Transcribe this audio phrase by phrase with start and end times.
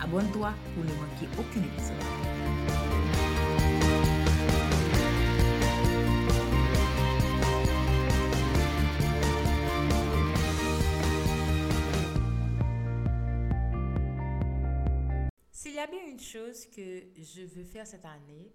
[0.00, 1.96] Abonne-toi pour ne manquer aucun épisode.
[15.50, 18.52] S'il y a bien une chose que je veux faire cette année,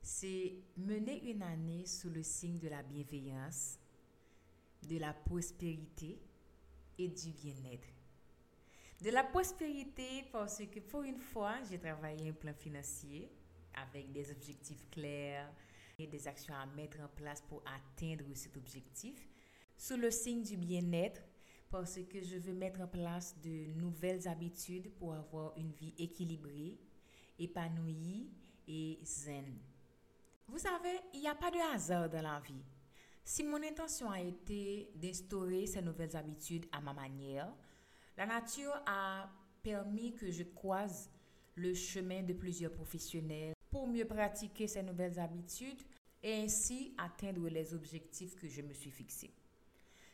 [0.00, 3.78] c'est mener une année sous le signe de la bienveillance,
[4.88, 6.18] de la prospérité
[6.98, 7.97] et du bien-être.
[9.00, 13.30] De la prospérité parce que pour une fois, j'ai travaillé un plan financier
[13.74, 15.48] avec des objectifs clairs
[16.00, 19.28] et des actions à mettre en place pour atteindre cet objectif.
[19.76, 21.22] Sous le signe du bien-être
[21.70, 26.76] parce que je veux mettre en place de nouvelles habitudes pour avoir une vie équilibrée,
[27.38, 28.28] épanouie
[28.66, 29.60] et zen.
[30.48, 32.64] Vous savez, il n'y a pas de hasard dans la vie.
[33.24, 37.54] Si mon intention a été d'instaurer ces nouvelles habitudes à ma manière,
[38.18, 39.30] la nature a
[39.62, 41.08] permis que je croise
[41.54, 45.80] le chemin de plusieurs professionnels pour mieux pratiquer ces nouvelles habitudes
[46.24, 49.30] et ainsi atteindre les objectifs que je me suis fixés.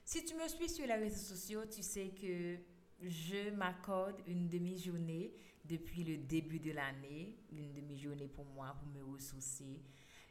[0.05, 2.59] Si tu me suis sur les réseaux sociaux, tu sais que
[3.01, 5.33] je m'accorde une demi-journée
[5.65, 9.81] depuis le début de l'année, une demi-journée pour moi, pour me ressourcer,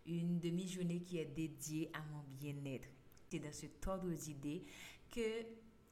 [0.06, 2.88] une demi-journée qui est dédiée à mon bien-être.
[3.32, 4.64] C'est dans ce ordre d'idées
[5.10, 5.44] que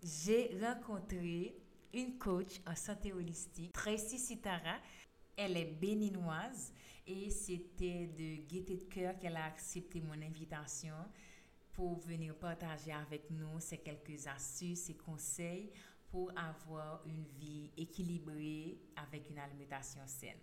[0.04, 1.56] j'ai rencontré
[1.94, 4.78] une coach en santé holistique, Tracy Sitara.
[5.36, 6.74] Elle est béninoise
[7.08, 10.96] et c'était de gaieté de cœur qu'elle a accepté mon invitation
[11.74, 15.72] pour venir partager avec nous ces quelques astuces et conseils
[16.10, 20.38] pour avoir une vie équilibrée avec une alimentation saine.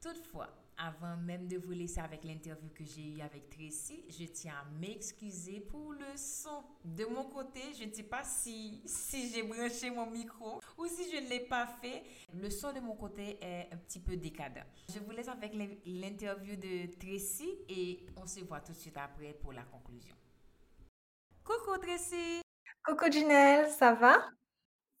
[0.00, 0.48] Toutefois,
[0.86, 4.64] avant même de vous laisser avec l'interview que j'ai eue avec Tracy, je tiens à
[4.78, 6.62] m'excuser pour le son.
[6.84, 11.10] De mon côté, je ne sais pas si, si j'ai branché mon micro ou si
[11.10, 12.02] je ne l'ai pas fait.
[12.34, 14.64] Le son de mon côté est un petit peu décadent.
[14.92, 15.54] Je vous laisse avec
[15.84, 20.14] l'interview de Tracy et on se voit tout de suite après pour la conclusion.
[21.44, 22.40] Coucou Tracy
[22.84, 24.16] Coucou Junelle, ça va?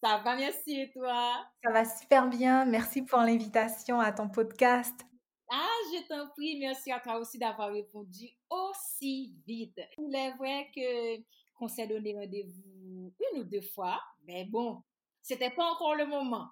[0.02, 1.46] Ça va, merci et toi?
[1.62, 5.06] Ça va super bien, merci pour l'invitation à ton podcast.
[5.52, 9.80] Ah, je t'en prie, merci à toi aussi d'avoir répondu aussi vite.
[9.98, 11.20] Il est vrai que
[11.58, 14.80] qu'on s'est donné rendez-vous une ou deux fois, mais bon,
[15.20, 16.48] c'était pas encore le moment.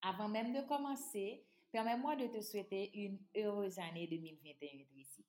[0.00, 5.24] Avant même de commencer, permets-moi de te souhaiter une heureuse année 2021, Tracy.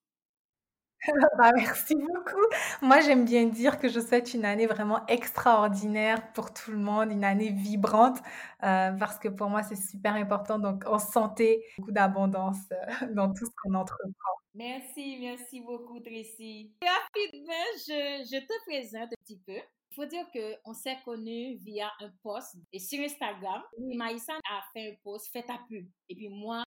[1.38, 2.45] Bah, merci beaucoup.
[2.81, 7.12] Moi, j'aime bien dire que je souhaite une année vraiment extraordinaire pour tout le monde,
[7.12, 8.19] une année vibrante,
[8.63, 10.59] euh, parce que pour moi, c'est super important.
[10.59, 14.12] Donc, en santé, beaucoup d'abondance euh, dans tout ce qu'on entreprend.
[14.53, 16.72] Merci, merci beaucoup, Tracy.
[16.84, 19.57] Rapidement, je, je te présente un petit peu.
[19.91, 23.62] Il faut dire qu'on s'est connus via un post et sur Instagram.
[23.78, 25.85] Maïssa a fait un post, fait ta pub.
[26.07, 26.63] Et puis moi,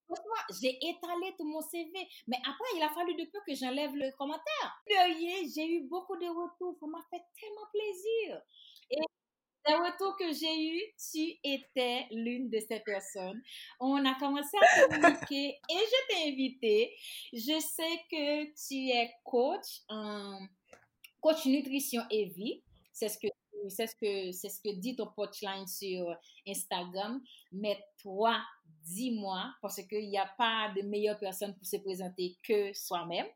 [0.60, 1.90] j'ai étalé tout mon CV.
[2.26, 4.82] Mais après, il a fallu de peu que j'enlève le commentaire.
[4.86, 6.76] j'ai eu beaucoup de retours.
[6.78, 8.42] Ça m'a fait tellement plaisir.
[8.90, 8.98] Et
[9.66, 13.40] les retours que j'ai eu, tu étais l'une de ces personnes.
[13.80, 16.94] On a commencé à communiquer et je t'ai invité.
[17.32, 20.38] Je sais que tu es coach en
[21.22, 22.62] coach nutrition et vie.
[22.94, 23.28] C'est ce que
[23.68, 27.20] c'est ce que c'est ce que dit ton punchline sur Instagram.
[27.52, 28.40] Mais toi,
[28.84, 33.26] dis-moi, parce qu'il n'y a pas de meilleure personne pour se présenter que soi-même.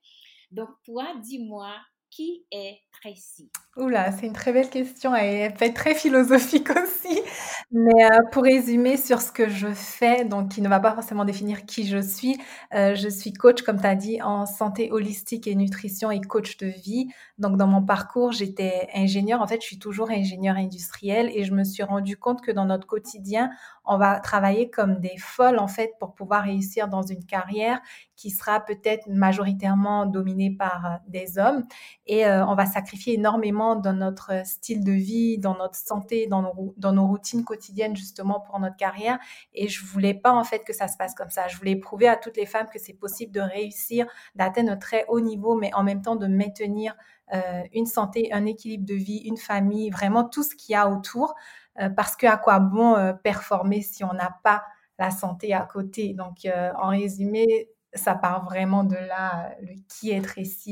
[0.51, 1.75] Donc, toi, dis-moi,
[2.11, 3.51] qui est Tracy?
[3.77, 7.21] Ouh là, c'est une très belle question et elle peut très philosophique aussi.
[7.70, 11.26] Mais, heu, pour résumer sur ce que je fais, donc qui ne va pas forcément
[11.26, 12.38] définir qui je suis,
[12.75, 16.56] heu, je suis coach, comme tu as dit, en santé holistique et nutrition et coach
[16.56, 17.09] de vie.
[17.37, 19.43] Donc dans mon parcours, j'étais ingénieure.
[19.43, 22.65] En fait, je suis toujours ingénieure industrielle et je me suis rendu compte que dans
[22.65, 23.50] notre quotidien,
[23.85, 27.81] on va travailler comme des folles, en fait, pour pouvoir réussir dans une carrière
[28.17, 31.64] qui sera peut-être majoritairement dominée par, heu, des hommes
[32.06, 36.75] et on va sacrifier énormément dans notre style de vie, dans notre santé, dans nos
[36.79, 37.58] dans nos routines quotidiennes
[37.97, 39.19] justement pour notre carrière
[39.53, 41.49] et je voulais pas en fait que ça se passe comme ça.
[41.49, 45.05] Je voulais prouver à toutes les femmes que c'est possible de réussir, d'atteindre un très
[45.09, 46.95] haut niveau, mais en même temps de maintenir,
[47.35, 47.39] heu,
[47.73, 51.35] une santé, un équilibre de vie, une famille, vraiment tout ce qu'il y a autour,
[51.81, 54.65] heu, parce que à quoi bon, heu, performer si on n'a pas
[54.99, 56.15] la santé à côté?
[56.15, 56.39] Donc,
[56.81, 60.21] en résumé, ça part vraiment de là, le qui est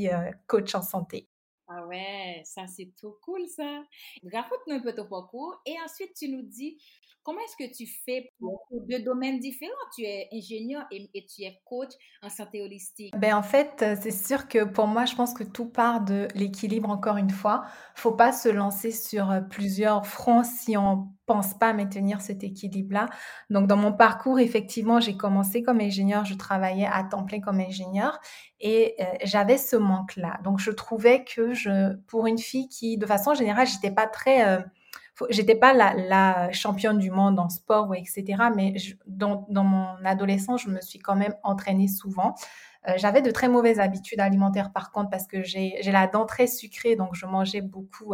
[0.09, 1.27] heu, coach en santé.
[1.69, 3.83] Ah ouais, ça c'est trop cool ça.
[4.31, 6.77] Raconte-nous un peu ton parcours et ensuite tu nous dis
[7.23, 9.73] comment est-ce que tu fais pour deux domaines différents?
[9.93, 11.91] Tu es ingénieur et, et tu es coach
[12.21, 13.13] en santé holistique.
[13.17, 16.29] Ben en fait, euh, c'est sûr que pour moi, je pense que tout part de
[16.35, 17.65] l'équilibre encore une fois.
[17.95, 23.09] Faut pas se lancer sur euh, plusieurs fronts si on pense pas maintenir cet équilibre-là.
[23.51, 27.59] Donc dans mon parcours, effectivement, j'ai commencé comme ingénieur, je travaillais à temps plein comme
[27.59, 28.19] ingénieur
[28.59, 30.39] et euh, j'avais ce manque-là.
[30.43, 34.47] Donc je trouvais que je pour une fille qui de façon générale, j'étais pas très
[34.47, 34.61] euh,
[35.29, 38.23] j'étais pas la, championne du monde en sport ou etc.
[38.55, 38.75] Mais
[39.05, 42.35] dans, mon adolescence, je me suis quand même entraînée souvent.
[42.87, 46.47] Euh, j'avais de très mauvaises habitudes alimentaires par contre parce que j'ai la dent très
[46.47, 48.13] sucrée, donc je mangeais beaucoup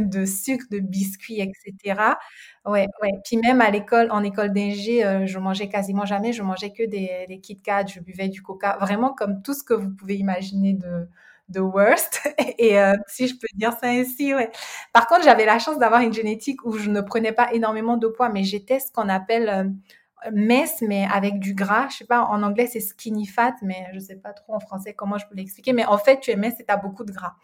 [0.00, 2.18] de sucre, de biscuits, etc.
[2.66, 3.10] Ouais, ouais.
[3.24, 6.32] Puis même à l'école, en école d'ingé, euh, je mangeais quasiment jamais.
[6.32, 9.62] Je mangeais que des, des Kit Kat, je buvais du Coca, vraiment comme tout ce
[9.62, 11.08] que vous pouvez imaginer de,
[11.48, 12.20] de worst.
[12.58, 14.50] Et euh, si je peux dire ça ainsi, ouais.
[14.92, 18.08] Par contre, j'avais la chance d'avoir une génétique où je ne prenais pas énormément de
[18.08, 19.64] poids, mais j'étais ce qu'on appelle euh,
[20.32, 21.88] mince, mais avec du gras.
[21.90, 24.94] Je sais pas, en anglais c'est skinny fat, mais je sais pas trop en français
[24.94, 25.72] comment je peux l'expliquer.
[25.72, 27.34] Mais en fait, tu es mince et tu as beaucoup de gras.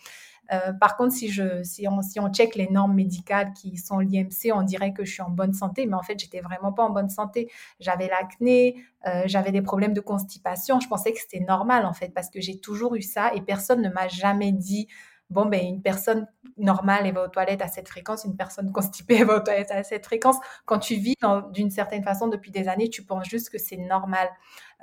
[0.52, 4.62] Euh, par contre, si, je, on, si check les normes médicales qui sont l'IMC, on
[4.62, 7.08] dirait que je suis en bonne santé, mais en fait, j'étais vraiment pas en bonne
[7.08, 7.50] santé.
[7.80, 8.76] J'avais l'acné,
[9.06, 10.80] euh, j'avais des problèmes de constipation.
[10.80, 13.80] Je pensais que c'était normal, en fait, parce que j'ai toujours eu ça et personne
[13.82, 14.88] ne m'a jamais dit
[15.32, 16.28] bon, ben, une personne
[16.58, 19.70] normale, elle va aux toilettes à cette fréquence, une personne constipée, elle va aux toilettes
[19.70, 20.36] à cette fréquence.
[20.66, 21.16] Quand tu vis
[21.52, 24.28] d'une certaine façon depuis des années, tu penses juste que c'est normal.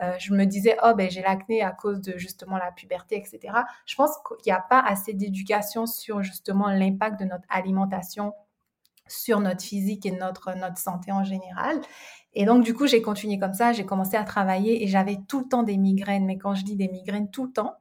[0.01, 3.53] Euh, je me disais, oh, ben, j'ai l'acné à cause de justement la puberté, etc.
[3.85, 8.33] Je pense qu'il n'y a pas assez d'éducation sur justement l'impact de notre alimentation
[9.07, 11.81] sur notre physique et notre, notre santé en général.
[12.33, 15.39] Et donc, du coup, j'ai continué comme ça, j'ai commencé à travailler et j'avais tout
[15.39, 16.25] le temps des migraines.
[16.25, 17.73] Mais quand je dis des migraines, tout le temps.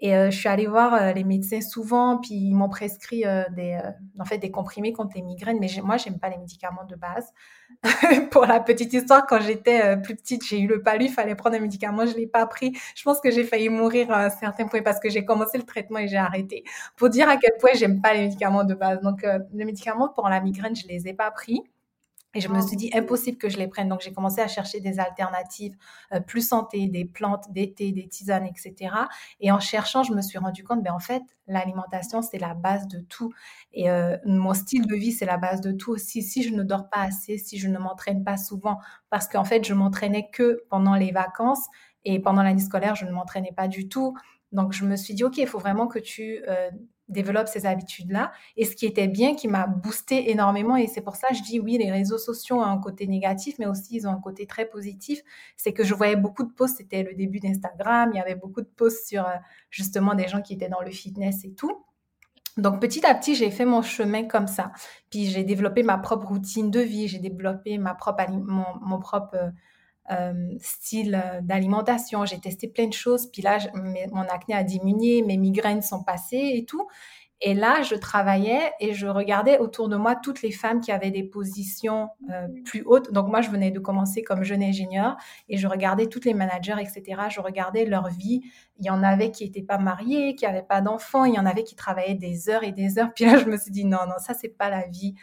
[0.00, 3.44] Et euh, je suis allée voir euh, les médecins souvent, puis ils m'ont prescrit euh,
[3.50, 3.78] des,
[4.18, 5.58] en fait, des comprimés contre les migraines.
[5.60, 7.32] Mais moi, j'aime pas les médicaments de base.
[8.30, 11.56] Pour la petite histoire, quand j'étais plus petite, j'ai eu le palu, il fallait prendre
[11.56, 12.76] un médicament, je l'ai pas pris.
[12.96, 15.64] Je pense que j'ai failli mourir à un certain point parce que j'ai commencé le
[15.64, 16.64] traitement et j'ai arrêté.
[16.96, 19.00] Pour dire à quel point j'aime pas les médicaments de base.
[19.00, 21.62] Donc, les médicaments pour la migraine, je les ai pas pris.
[22.34, 23.88] Et je me suis dit, impossible que je les prenne.
[23.88, 25.76] Donc, j'ai commencé à chercher des alternatives
[26.12, 28.94] euh, plus santé, des plantes, des thés, des tisanes, etc.
[29.40, 32.88] Et en cherchant, je me suis rendu compte, ben, en fait, l'alimentation, c'est la base
[32.88, 33.32] de tout.
[33.72, 36.22] Et euh, mon style de vie, c'est la base de tout aussi.
[36.22, 38.78] Si je ne dors pas assez, si je ne m'entraîne pas souvent,
[39.10, 41.66] parce qu'en fait, je m'entraînais que pendant les vacances
[42.04, 44.14] et pendant l'année scolaire, je ne m'entraînais pas du tout.
[44.52, 46.70] Donc, je me suis dit, OK, il faut vraiment que tu euh,
[47.08, 48.32] développe ces habitudes-là.
[48.56, 51.42] Et ce qui était bien, qui m'a boosté énormément, et c'est pour ça que je
[51.42, 54.46] dis oui, les réseaux sociaux ont un côté négatif, mais aussi ils ont un côté
[54.46, 55.20] très positif,
[55.56, 58.62] c'est que je voyais beaucoup de posts, c'était le début d'Instagram, il y avait beaucoup
[58.62, 59.36] de posts sur euh,
[59.70, 61.84] justement des gens qui étaient dans le fitness et tout.
[62.56, 64.70] Donc petit à petit, j'ai fait mon chemin comme ça.
[65.10, 69.52] Puis j'ai développé ma propre routine de vie, j'ai développé ma propre mon, mon propre
[70.10, 72.26] euh, style euh, d'alimentation.
[72.26, 73.30] J'ai testé plein de choses.
[73.30, 73.58] Puis là,
[74.12, 76.86] mon acné a diminué, mes migraines sont passées et tout.
[77.40, 81.10] Et là, je travaillais et je regardais autour de moi toutes les femmes qui avaient
[81.10, 83.12] des positions euh, plus hautes.
[83.12, 85.16] Donc moi, je venais de commencer comme jeune ingénieur
[85.48, 87.22] et je regardais toutes les managers, etc.
[87.28, 88.42] Je regardais leur vie.
[88.78, 91.24] Il y en avait qui n'étaient pas mariés, qui n'avaient pas d'enfants.
[91.24, 93.12] Il y en avait qui travaillaient des heures et des heures.
[93.14, 95.14] Puis là, je me suis dit, non, non, ça, c'est pas la vie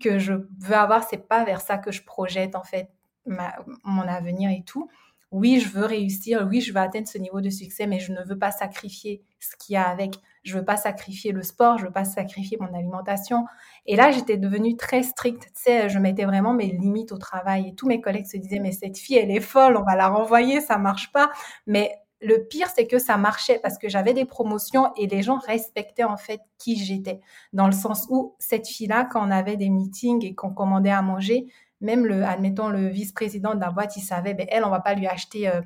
[0.00, 1.04] que je veux avoir.
[1.08, 2.90] C'est pas vers ça que je projette, en fait
[3.26, 4.88] mon avenir et tout.
[5.32, 8.20] Oui, je veux réussir, oui, je veux atteindre ce niveau de succès, mais je ne
[8.24, 10.16] veux pas sacrifier ce qu'il y a avec.
[10.42, 13.44] Je veux pas sacrifier le sport, je veux pas sacrifier mon alimentation.
[13.86, 15.44] Et là, j'étais devenue très stricte.
[15.54, 18.58] Tu sais, je mettais vraiment mes limites au travail et tous mes collègues se disaient,
[18.58, 21.30] mais cette fille, elle est folle, on va la renvoyer, ça marche pas.
[21.66, 25.38] Mais le pire, c'est que ça marchait parce que j'avais des promotions et les gens
[25.38, 27.20] respectaient en fait qui j'étais.
[27.52, 31.02] Dans le sens où cette fille-là, quand on avait des meetings et qu'on commandait à
[31.02, 31.46] manger,
[31.80, 34.94] même le, admettons, le vice-président de la boîte, il savait, ben, elle, on va pas
[34.94, 35.60] lui acheter, euh,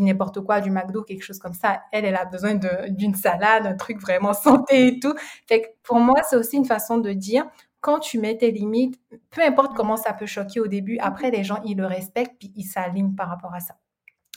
[0.00, 1.82] n'importe quoi, du McDo, quelque chose comme ça.
[1.92, 2.54] Elle, elle a besoin
[2.88, 5.14] d'une salade, un truc vraiment santé et tout.
[5.46, 7.46] Fait pour moi, c'est aussi une façon de dire,
[7.80, 9.00] quand tu mets tes limites,
[9.30, 12.52] peu importe comment ça peut choquer au début, après, les gens, ils le respectent puis
[12.56, 13.74] ils s'alignent par rapport à ça.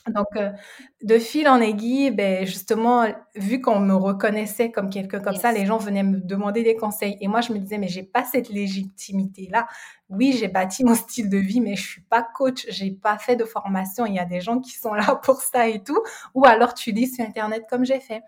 [0.07, 0.51] Donc, euh,
[1.03, 3.05] de fil en aiguille, ben, justement,
[3.35, 7.17] vu qu'on me reconnaissait comme quelqu'un comme ça, les gens venaient me demander des conseils.
[7.21, 9.67] Et moi, je me disais, mais j'ai pas cette légitimité-là.
[10.09, 13.35] Oui, j'ai bâti mon style de vie, mais je suis pas coach, j'ai pas fait
[13.35, 14.05] de formation.
[14.05, 16.01] Il y a des gens qui sont là pour ça et tout.
[16.33, 18.21] Ou alors, tu lis sur Internet comme j'ai fait.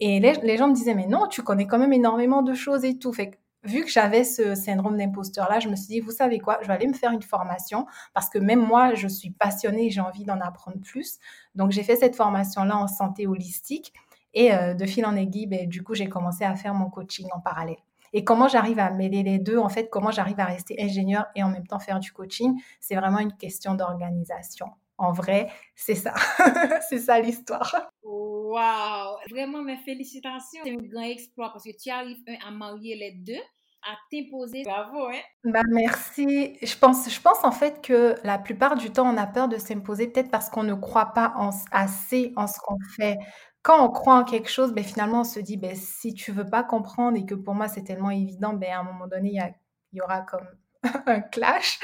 [0.00, 2.84] Et les, les, gens me disaient, mais non, tu connais quand même énormément de choses
[2.84, 3.12] et tout.
[3.12, 6.68] Fait vu que j'avais ce syndrome d'imposteur-là, je me suis dit, vous savez quoi, je
[6.68, 10.24] vais aller me faire une formation parce que même moi, je suis passionnée j'ai envie
[10.24, 11.18] d'en apprendre plus.
[11.54, 13.92] Donc, j'ai fait cette formation-là en santé holistique
[14.34, 17.26] et euh, de fil en aiguille, ben, du coup, j'ai commencé à faire mon coaching
[17.32, 17.78] en parallèle.
[18.12, 21.42] Et comment j'arrive à mêler les deux, en fait, comment j'arrive à rester ingénieur et
[21.42, 24.68] en même temps faire du coaching, c'est vraiment une question d'organisation.
[24.98, 26.14] En vrai, c'est ça.
[26.88, 27.92] c'est ça l'histoire.
[28.02, 29.16] Wow!
[29.30, 30.62] Vraiment, mes félicitations.
[30.64, 33.40] C'est un grand exploit parce que tu arrives à marier les deux
[33.82, 34.62] à t'imposer.
[34.64, 35.20] Bravo, hein?
[35.44, 36.58] Bah, merci.
[36.60, 39.56] Je pense, je pense en fait que la plupart du temps, on a peur de
[39.56, 43.18] s'imposer peut-être parce qu'on ne croit pas en, assez en ce qu'on fait.
[43.62, 46.48] Quand on croit en quelque chose, ben, finalement, on se dit, ben, si tu veux
[46.48, 49.54] pas comprendre et que pour moi, c'est tellement évident, ben, à un moment donné, il
[49.94, 50.46] y, y aura comme
[51.06, 51.78] un clash.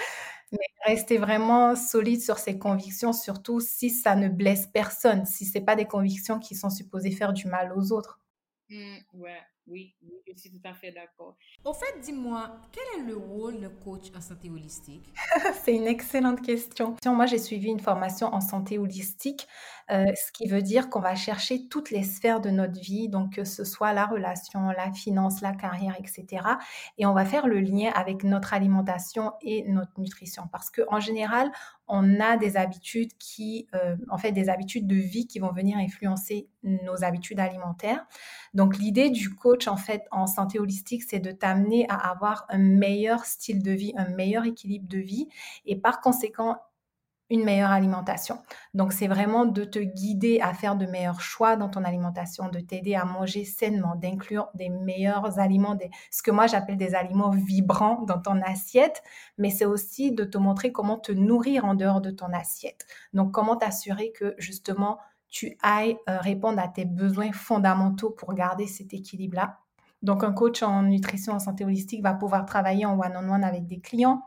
[0.53, 5.61] Mais rester vraiment solide sur ses convictions, surtout si ça ne blesse personne, si c'est
[5.63, 8.21] pas des convictions qui sont supposées faire du mal aux autres.
[8.69, 9.05] Mmh,
[9.67, 9.95] oui,
[10.27, 11.37] je suis tout à fait d'accord.
[11.65, 15.07] Au fait, dis-moi, quel est le rôle de coach en santé holistique?
[15.65, 16.97] C'est une excellente question.
[17.07, 19.47] Moi, j'ai suivi une formation en santé holistique,
[19.91, 23.35] euh, ce qui veut dire qu'on va chercher toutes les sphères de notre vie, donc
[23.35, 26.47] que ce soit la relation, la finance, la carrière, etc.
[26.99, 31.51] Et on va faire le lien avec notre alimentation et notre nutrition, parce qu'en général,
[31.87, 35.77] on a des habitudes qui, euh, en fait, des habitudes de vie qui vont venir
[35.77, 38.07] influencer nos habitudes alimentaires.
[38.55, 42.59] Donc, l'idée du coach, en fait, en santé holistique, c'est de t'amener à avoir un
[42.59, 45.29] meilleur style de vie, un meilleur équilibre de vie
[45.67, 46.57] et par conséquent,
[47.31, 48.39] une meilleure alimentation.
[48.75, 52.61] Donc, c'est vraiment de te guider à faire de meilleurs choix dans ton alimentation, de
[52.61, 57.31] t'aider à manger sainement, d'inclure des meilleurs aliments, des, ce que moi j'appelle des aliments
[57.31, 59.03] vibrants dans ton assiette,
[59.39, 62.87] mais c'est aussi de te montrer comment te nourrir en dehors de ton assiette.
[63.15, 64.99] Donc, comment t'assurer que justement
[65.35, 69.59] tu ailles euh, répondre à tes besoins fondamentaux pour garder cet équilibre-là.
[70.01, 73.81] Donc, un coach en nutrition en santé holistique va pouvoir travailler en one-on-one avec des
[73.81, 74.23] clients,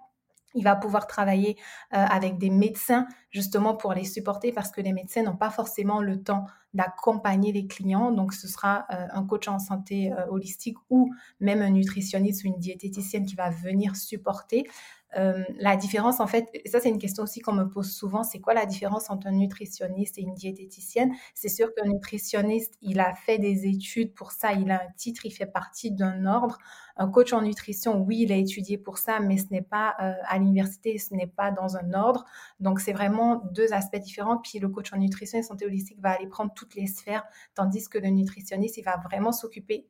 [0.56, 1.58] il va pouvoir travailler
[1.94, 6.02] euh, avec des médecins justement pour les supporter parce que les médecins n'ont pas forcément
[6.02, 8.12] le temps d'accompagner les clients.
[8.12, 12.48] Donc, ce sera euh, un coach en santé euh, holistique ou même un nutritionniste ou
[12.48, 14.68] une diététicienne qui va venir supporter.
[15.16, 18.40] Euh, la différence, en fait, ça c'est une question aussi qu'on me pose souvent, c'est
[18.40, 21.14] quoi la différence entre un nutritionniste et une diététicienne?
[21.34, 25.26] C'est sûr qu'un nutritionniste, il a fait des études pour ça, il a un titre,
[25.26, 26.58] il fait partie d'un ordre.
[26.98, 30.14] Un coach en nutrition, oui, il a étudié pour ça, mais ce n'est pas euh,
[30.26, 32.26] à l'université, ce n'est pas dans un ordre.
[32.60, 34.38] Donc c'est vraiment deux aspects différents.
[34.38, 37.24] Puis le coach en nutrition et santé holistique va aller prendre toutes les sphères,
[37.56, 39.88] tandis que le nutritionniste, il va vraiment s'occuper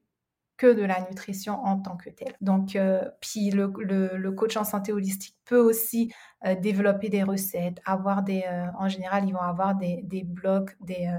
[0.57, 2.35] que de la nutrition en tant que telle.
[2.41, 6.13] Donc, euh, puis le, le, coach en santé holistique peut aussi
[6.45, 10.71] euh, développer des recettes, avoir des, euh, en général, ils vont avoir des, des blogs,
[10.81, 11.09] des,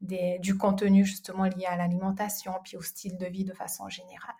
[0.00, 4.36] des, du contenu justement lié à l'alimentation, puis au style de vie de façon générale.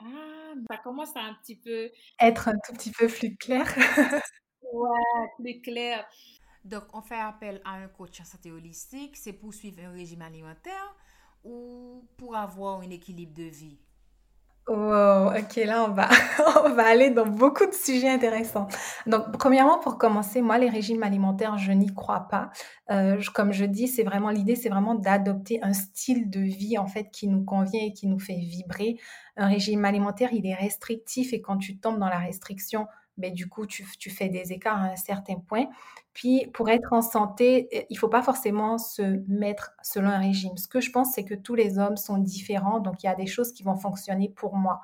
[0.00, 1.90] Ah, ça commence à un petit peu...
[2.20, 3.66] Être un tout petit peu plus clair.
[4.72, 6.06] ouais, plus clair.
[6.64, 10.22] Donc, on fait appel à un coach en santé holistique, c'est pour suivre un régime
[10.22, 10.94] alimentaire
[11.44, 13.78] ou pour avoir un équilibre de vie?
[14.68, 16.08] Wow, ok, là on va,
[16.64, 18.68] on va aller dans beaucoup de sujets intéressants.
[19.06, 22.50] Donc, premièrement, pour commencer, moi, les régimes alimentaires, je n'y crois pas.
[22.90, 26.86] Euh, comme je dis, c'est vraiment l'idée, c'est vraiment d'adopter un style de vie en
[26.86, 28.96] fait qui nous convient et qui nous fait vibrer.
[29.36, 32.86] Un régime alimentaire, il est restrictif et quand tu tombes dans la restriction,
[33.20, 35.66] ben, du coup, tu, fais des écarts à un certain point.
[36.14, 40.18] Puis, pour être en santé, euh, il ne faut pas forcément se mettre selon un
[40.18, 40.56] régime.
[40.56, 43.14] Ce que je pense, c'est que tous les hommes sont différents, donc il y a
[43.14, 44.80] des choses qui vont fonctionner pour moi.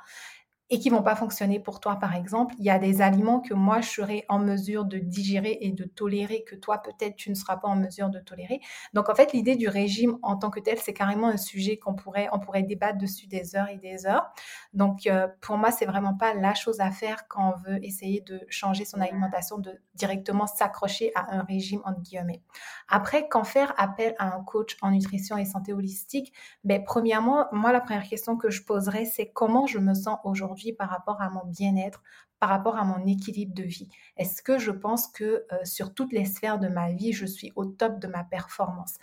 [0.69, 2.55] Et qui vont pas fonctionner pour toi, par exemple.
[2.59, 5.85] Il y a des aliments que moi, je serai en mesure de digérer et de
[5.85, 8.61] tolérer que toi, peut-être, tu ne seras pas en mesure de tolérer.
[8.93, 11.95] Donc, en fait, l'idée du régime en tant que tel, c'est carrément un sujet qu'on
[11.95, 14.27] pourrait, on pourrait débattre dessus des heures et des heures.
[14.73, 18.21] Donc, euh, pour moi, c'est vraiment pas la chose à faire quand on veut essayer
[18.23, 22.43] de changer son alimentation, de directement s'accrocher à un régime, entre guillemets.
[22.89, 26.33] Après, quand faire appel à un coach en nutrition et santé holistique,
[26.65, 30.56] ben, premièrement, moi, la première question que je poserais, c'est comment je me sens aujourd'hui?
[30.73, 32.03] Par rapport à mon bien-être,
[32.41, 33.89] par rapport à mon équilibre de vie?
[34.17, 37.53] Est-ce que je pense que euh, sur toutes les sphères de ma vie, je suis
[37.57, 38.95] au top de ma performance?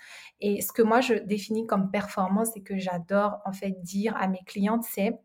[0.42, 4.28] Et ce que moi, je définis comme performance et que j'adore en fait dire à
[4.28, 5.20] mes clientes, c'est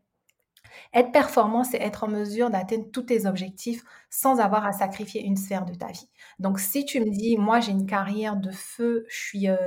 [0.93, 5.37] être performant, c'est être en mesure d'atteindre tous tes objectifs sans avoir à sacrifier une
[5.37, 6.09] sphère de ta vie.
[6.39, 9.57] Donc, si tu me dis, moi, j'ai une carrière de feu, je suis, euh,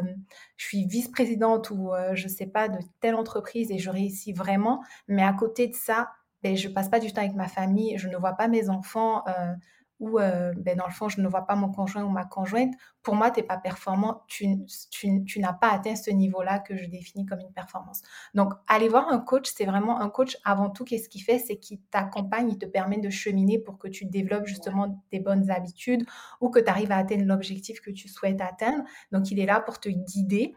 [0.73, 5.23] vice-présidente ou euh, je ne sais pas de telle entreprise et je réussis vraiment, mais
[5.23, 6.11] à côté de ça,
[6.43, 9.25] ben, je passe pas du temps avec ma famille, je ne vois pas mes enfants
[9.29, 9.55] euh,
[10.03, 12.75] ou euh, ben, dans le fond, je ne vois pas mon conjoint ou ma conjointe.
[13.05, 14.49] Pour moi, tu n'es pas performant, tu,
[14.91, 18.03] tu, tu n'as pas atteint ce niveau-là que je définis comme une performance.
[18.35, 21.39] Donc, aller voir un coach, c'est vraiment un coach avant tout, qu'est-ce qu'il fait?
[21.39, 25.53] C'est qu'il t'accompagne, il te permet de cheminer pour que tu développes justement des bonnes
[25.53, 26.05] habitudes
[26.41, 28.83] ou que tu arrives à atteindre l'objectif que tu souhaites atteindre.
[29.13, 30.57] Donc, il est là pour te guider.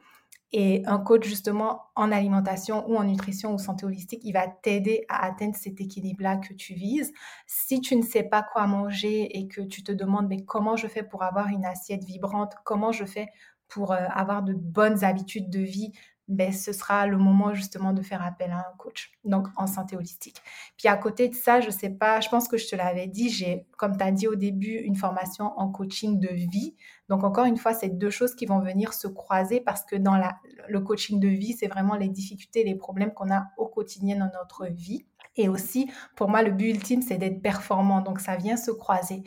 [0.57, 5.03] Et un coach justement en alimentation ou en nutrition ou santé holistique, il va t'aider
[5.09, 7.11] à atteindre cet équilibre-là que tu vises.
[7.45, 10.87] Si tu ne sais pas quoi manger et que tu te demandes mais comment je
[10.87, 13.27] fais pour avoir une assiette vibrante, comment je fais
[13.67, 15.91] pour euh, avoir de bonnes habitudes de vie,
[16.27, 19.95] ben, ce sera le moment justement de faire appel à un coach, donc en santé
[19.95, 20.41] holistique.
[20.77, 23.29] Puis à côté de ça, je sais pas, je pense que je te l'avais dit,
[23.29, 26.75] j'ai, comme tu as dit au début, une formation en coaching de vie.
[27.09, 30.17] Donc encore une fois, c'est deux choses qui vont venir se croiser parce que dans
[30.17, 34.17] la, le coaching de vie, c'est vraiment les difficultés, les problèmes qu'on a au quotidien
[34.17, 35.05] dans notre vie.
[35.37, 38.01] Et aussi, pour moi, le but ultime, c'est d'être performant.
[38.01, 39.23] Donc ça vient se croiser.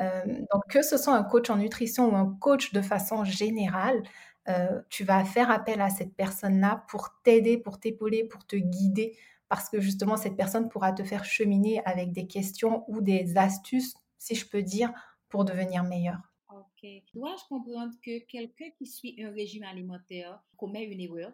[0.00, 4.02] Euh, donc que ce soit un coach en nutrition ou un coach de façon générale,
[4.48, 9.16] euh, tu vas faire appel à cette personne-là pour t'aider, pour t'épauler, pour te guider,
[9.48, 13.94] parce que justement, cette personne pourra te faire cheminer avec des questions ou des astuces,
[14.18, 14.92] si je peux dire,
[15.28, 16.18] pour devenir meilleur.
[16.50, 16.88] Ok.
[17.14, 21.32] Dois-je comprendre que quelqu'un qui suit un régime alimentaire commet une erreur?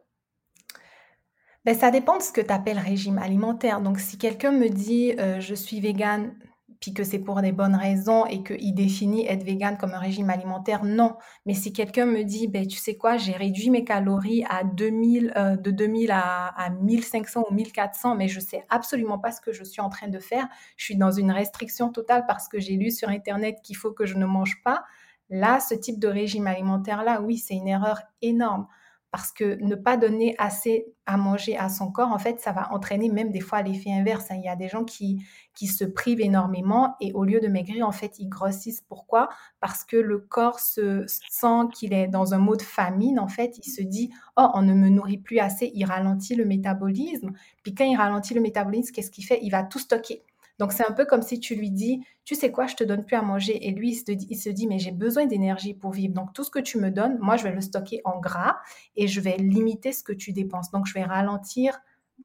[1.64, 3.80] Ben, ça dépend de ce que tu appelles régime alimentaire.
[3.80, 6.38] Donc, si quelqu'un me dit euh, je suis végane,
[6.80, 10.30] puis que c'est pour des bonnes raisons et qu'il définit être vegan comme un régime
[10.30, 11.16] alimentaire, non.
[11.46, 15.32] Mais si quelqu'un me dit, ben, tu sais quoi, j'ai réduit mes calories à 2000,
[15.36, 19.52] euh, de 2000 à, à 1500 ou 1400, mais je sais absolument pas ce que
[19.52, 22.74] je suis en train de faire, je suis dans une restriction totale parce que j'ai
[22.74, 24.84] lu sur Internet qu'il faut que je ne mange pas,
[25.30, 28.66] là, ce type de régime alimentaire-là, oui, c'est une erreur énorme
[29.10, 32.72] parce que ne pas donner assez à manger à son corps, en fait, ça va
[32.72, 34.30] entraîner même des fois l'effet inverse.
[34.30, 34.36] Hein.
[34.36, 37.86] Il y a des gens qui, qui se privent énormément et au lieu de maigrir,
[37.86, 38.82] en fait, ils grossissent.
[38.82, 39.30] Pourquoi?
[39.60, 43.58] Parce que le corps se sent qu'il est dans un mode famine, en fait.
[43.64, 47.32] Il se dit, oh, on ne me nourrit plus assez, il ralentit le métabolisme.
[47.62, 49.38] Puis quand il ralentit le métabolisme, qu'est-ce qu'il fait?
[49.42, 50.22] Il va tout stocker.
[50.58, 53.04] Donc, c'est un peu comme si tu lui dis, tu sais quoi, je te donne
[53.04, 53.68] plus à manger.
[53.68, 56.14] Et lui, dit, il se dit mais j'ai besoin d'énergie pour vivre.
[56.14, 58.56] Donc, tout ce que tu me donnes, moi, je vais le stocker en gras
[58.96, 60.70] et je vais limiter ce que tu dépenses.
[60.70, 61.78] Donc, je vais ralentir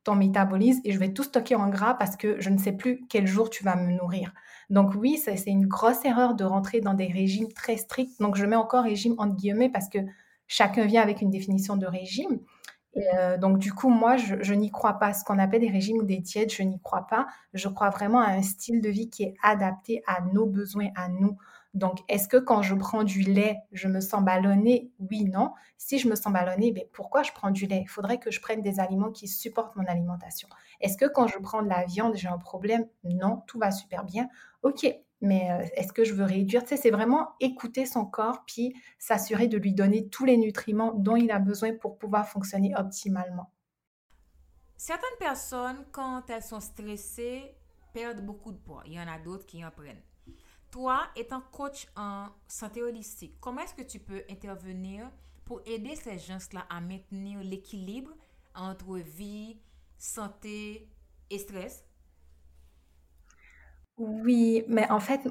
[0.04, 3.06] ton métabolisme et je vais tout stocker en gras parce que je ne sais plus
[3.10, 4.34] quel jour tu vas me nourrir.
[4.70, 8.20] Donc oui, c'est une grosse erreur de rentrer dans des régimes très stricts.
[8.20, 10.00] Donc je mets encore régime entre guillemets parce que
[10.48, 12.40] chacun vient avec une définition de régime.
[12.98, 15.14] Euh, donc, du coup, moi, je, n'y crois pas.
[15.14, 17.28] Ce qu'on appelle des régimes ou des diètes, je n'y crois pas.
[17.54, 21.10] Je crois vraiment à un style de vie qui est adapté à nos besoins, à
[21.10, 21.38] nous.
[21.74, 24.92] Donc, est-ce que quand je prends du lait, je me sens ballonnée?
[25.00, 25.54] Oui, non.
[25.78, 27.82] Si je me sens ballonnée, ben, pourquoi je prends du lait?
[27.82, 30.48] Il faudrait que je prenne des aliments qui supportent mon alimentation.
[30.82, 32.86] Est-ce que quand je prends de la viande, j'ai un problème?
[33.04, 34.30] Non, tout va super bien.
[34.62, 34.86] Ok,
[35.24, 36.64] mais euh, est-ce que je veux réduire?
[36.64, 40.94] Tu sais, c'est vraiment écouter son corps, puis s'assurer de lui donner tous les nutriments
[40.94, 43.50] dont il a besoin pour pouvoir fonctionner optimalement.
[44.76, 47.56] Certaines personnes, quand elles sont stressées,
[47.94, 48.84] perdent beaucoup de poids.
[48.86, 50.02] Il y en a d'autres qui en prennent.
[50.70, 55.10] Toi, étant coach en santé holistique, comment est-ce que tu peux intervenir
[55.46, 58.12] pour aider ces gens-là à maintenir l'équilibre
[58.56, 59.58] entre vie,
[59.98, 60.90] santé
[61.30, 61.86] et stress?
[63.98, 65.22] Oui, mais en fait,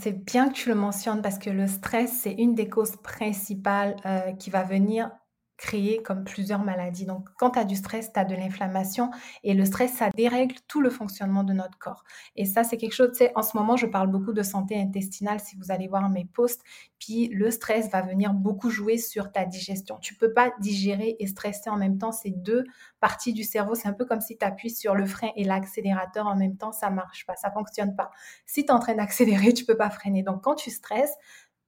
[0.00, 3.96] c'est bien que tu le mentionnes parce que le stress, c'est une des causes principales,
[4.06, 5.10] euh, qui va venir
[5.58, 7.04] créer comme plusieurs maladies.
[7.04, 9.10] Donc, quand tu as du stress, tu as de l'inflammation
[9.42, 12.04] et le stress, ça dérègle tout le fonctionnement de notre corps.
[12.36, 14.80] Et ça, c'est quelque chose, tu sais, en ce moment, je parle beaucoup de santé
[14.80, 16.62] intestinale si vous allez voir mes posts.
[17.00, 19.98] Puis le stress va venir beaucoup jouer sur ta digestion.
[20.00, 22.12] Tu peux pas digérer et stresser en même temps.
[22.12, 22.64] C'est deux
[23.00, 23.74] parties du cerveau.
[23.74, 26.72] C'est un peu comme si tu appuies sur le frein et l'accélérateur en même temps.
[26.72, 28.10] Ça marche pas, ça fonctionne pas.
[28.46, 30.22] Si tu es en train d'accélérer, tu peux pas freiner.
[30.22, 31.16] Donc, quand tu stresses,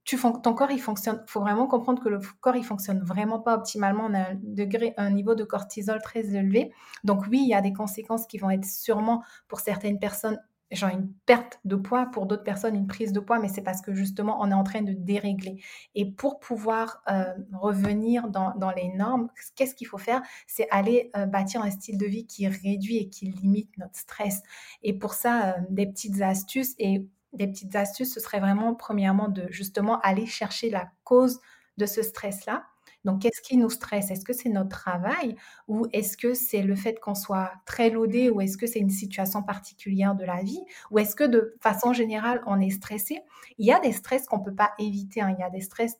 [0.04, 1.22] ton corps, il fonctionne.
[1.26, 4.06] Il faut vraiment comprendre que le corps, il fonctionne vraiment pas optimalement.
[4.06, 6.72] On a un, degré, un niveau de cortisol très élevé.
[7.04, 10.38] Donc oui, il y a des conséquences qui vont être sûrement pour certaines personnes
[10.76, 13.80] genre une perte de poids, pour d'autres personnes une prise de poids, mais c'est parce
[13.80, 15.62] que justement on est en train de dérégler.
[15.94, 20.22] Et pour pouvoir euh, revenir dans, les normes, qu'est-ce qu'il faut faire?
[20.46, 24.42] C'est aller euh, bâtir un style de vie qui réduit et qui limite notre stress.
[24.82, 29.28] Et pour ça, euh, des petites astuces et des petites astuces, ce serait vraiment, premièrement,
[29.28, 31.40] de justement aller chercher la cause
[31.76, 32.64] de ce stress-là.
[33.04, 34.10] Donc, qu'est-ce qui nous stresse?
[34.10, 35.36] Est-ce que c'est notre travail
[35.68, 38.90] ou est-ce que c'est le fait qu'on soit très loadé ou est-ce que c'est une
[38.90, 40.60] situation particulière de la vie?
[40.90, 43.20] Ou est-ce que de façon générale, on est stressé?
[43.58, 45.22] Il y a des stress qu'on ne peut pas éviter.
[45.22, 45.34] Hein.
[45.36, 45.96] Il y a des stress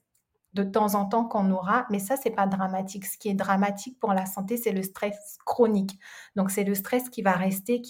[0.53, 3.07] de temps en temps qu'on aura, mais ça, c'est pas dramatique.
[3.07, 5.99] Ce qui est dramatique pour la santé, c'est le stress chronique.
[6.37, 7.81] Donc, c'est le stress qui va rester,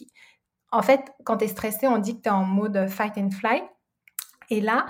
[0.73, 3.31] en fait, quand tu es stressé, on dit que tu es en mode fight and
[3.31, 3.65] flight.
[4.51, 4.87] Et là,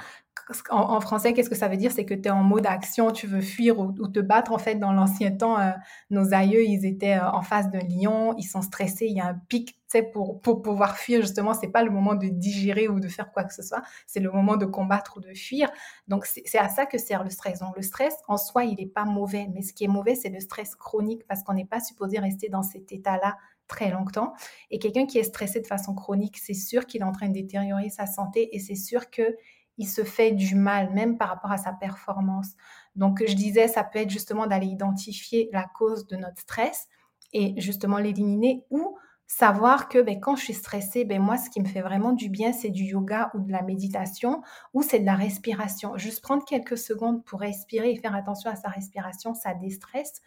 [0.70, 1.92] en, français, qu'est-ce que ça veut dire?
[1.92, 4.52] C'est que tu es en mode action, tu veux fuir ou, te battre.
[4.52, 5.70] En fait, dans l'ancien temps, euh,
[6.10, 9.26] nos aïeux, ils étaient euh, en face d'un lion, ils sont stressés, il y a
[9.26, 12.88] un pic, tu sais, pour, pour pouvoir fuir, justement, c'est pas le moment de digérer
[12.88, 15.70] ou de faire quoi que ce soit, c'est le moment de combattre ou de fuir.
[16.08, 17.60] Donc, c'est à ça que sert le stress.
[17.60, 20.30] Donc, le stress, en soi, il n'est pas mauvais, mais ce qui est mauvais, c'est
[20.30, 23.36] le stress chronique parce qu'on n'est pas supposé rester dans cet état-là
[23.70, 24.34] très longtemps.
[24.70, 27.34] Et quelqu'un qui est stressé de façon chronique, c'est sûr qu'il est en train de
[27.34, 29.36] détériorer sa santé et c'est sûr que
[29.78, 32.50] il se fait du mal, même par rapport à sa performance.
[32.96, 36.86] Donc, je disais, ça peut être justement d'aller identifier la cause de notre stress
[37.32, 41.60] et justement l'éliminer ou savoir que ben, quand je suis stressée, ben, moi, ce qui
[41.60, 44.42] me fait vraiment du bien, c'est du yoga ou de la méditation
[44.74, 45.96] ou c'est de la respiration.
[45.96, 50.20] Juste prendre quelques secondes pour respirer et faire attention à sa respiration, ça déstresse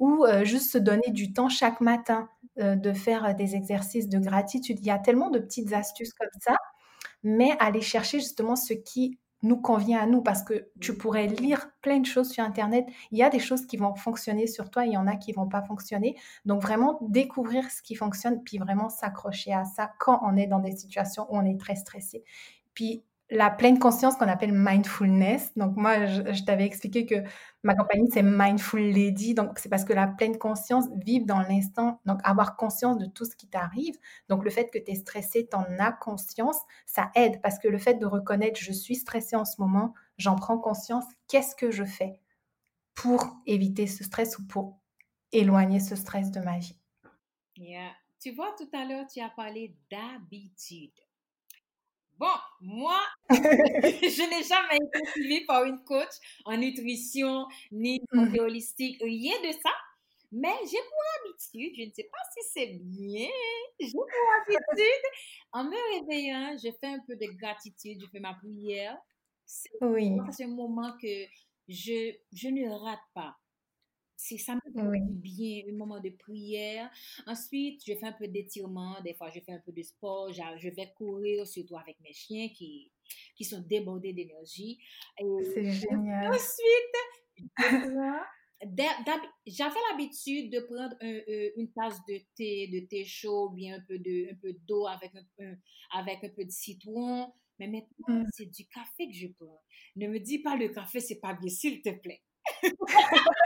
[0.00, 4.08] ou euh, juste se donner du temps chaque matin euh, de faire euh, des exercices
[4.08, 4.78] de gratitude.
[4.80, 6.56] Il y a tellement de petites astuces comme ça,
[7.22, 11.70] mais aller chercher justement ce qui nous convient à nous parce que tu pourrais lire
[11.80, 12.86] plein de choses sur Internet.
[13.10, 15.32] Il y a des choses qui vont fonctionner sur toi, il y en a qui
[15.32, 16.16] vont pas fonctionner.
[16.44, 20.58] Donc vraiment découvrir ce qui fonctionne, puis vraiment s'accrocher à ça quand on est dans
[20.58, 22.24] des situations où on est très stressé.
[23.30, 25.52] La pleine conscience qu'on appelle mindfulness.
[25.56, 27.16] Donc moi, je, t'avais expliqué que
[27.62, 29.34] ma compagnie, c'est Mindful Lady.
[29.34, 33.24] Donc c'est parce que la pleine conscience, vivre dans l'instant, donc avoir conscience de tout
[33.24, 33.96] ce qui t'arrive.
[34.28, 37.68] Donc le fait que tu es stressé, tu en as conscience, ça aide parce que
[37.68, 41.70] le fait de reconnaître, je suis stressé en ce moment, j'en prends conscience, qu'est-ce que
[41.70, 42.20] je fais
[42.94, 44.78] pour éviter ce stress ou pour
[45.32, 46.76] éloigner ce stress de ma vie?
[47.56, 47.92] Yeah.
[48.20, 50.92] Tu vois, tout à l'heure, tu as parlé d'habitude.
[52.20, 52.26] Bon,
[52.60, 56.12] moi, je n'ai jamais été suivie par une coach
[56.44, 58.38] en nutrition, ni en mmh.
[58.40, 59.70] holistique, rien de ça.
[60.30, 63.30] Mais j'ai pour habitude, je ne sais pas si c'est bien,
[63.80, 64.06] j'ai pour
[64.42, 65.04] habitude,
[65.52, 68.98] en me réveillant, je fais un peu de gratitude, je fais ma prière.
[69.80, 70.10] Oui.
[70.30, 71.24] C'est un moment que
[71.68, 73.34] je, je ne rate pas
[74.20, 76.90] c'est ça me fait bien, un moment de prière.
[77.26, 80.68] Ensuite, je fais un peu d'étirement, des fois je fais un peu de sport, je
[80.68, 82.92] vais courir, surtout avec mes chiens qui,
[83.34, 84.78] qui sont débordés d'énergie.
[85.18, 86.34] C'est génial.
[86.34, 86.96] Ensuite,
[89.46, 94.32] j'avais l'habitude de prendre une tasse de thé, de thé chaud, bien un peu de,
[94.32, 95.54] un peu d'eau avec un,
[95.92, 97.32] avec un peu de citron.
[97.58, 98.26] Mais maintenant, mmh.
[98.32, 99.62] c'est du café que je prends.
[99.96, 102.22] Ne me dis pas le café, c'est pas bien, s'il te plaît.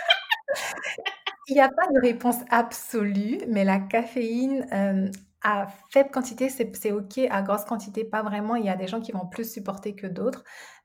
[1.48, 5.11] Il n'y a pas de réponse absolue, mais la caféine, euh,
[5.42, 7.18] à faible quantité, c'est OK.
[7.31, 8.57] À grosse quantité, pas vraiment.
[8.57, 10.42] Il y a des gens qui vont plus supporter que d'autres.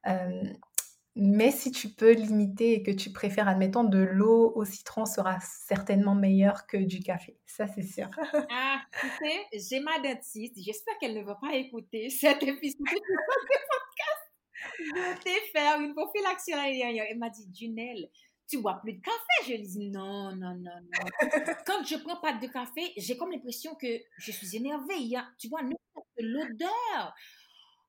[0.08, 0.44] Euh,
[1.15, 5.38] mais si tu peux limiter et que tu préfères, admettons, de l'eau au citron sera
[5.42, 7.38] certainement meilleur que du café.
[7.46, 8.10] Ça, c'est sûr.
[8.52, 9.10] Ah, tu
[9.54, 10.56] j'ai ma dentiste.
[10.63, 14.30] J'espère qu'elle ne va pas écouter cet épisode de podcast.
[14.78, 18.10] Je vais faire une prophylaxie Elle m'a dit, Junelle,
[18.49, 19.17] tu bois plus de café?
[19.45, 21.09] Je lui dis non, non, non, non.
[21.65, 24.97] Quand je prends pas de café, j'ai comme l'impression que je suis énervée.
[24.97, 25.62] Il y a, tu vois,
[26.17, 27.15] l'odeur.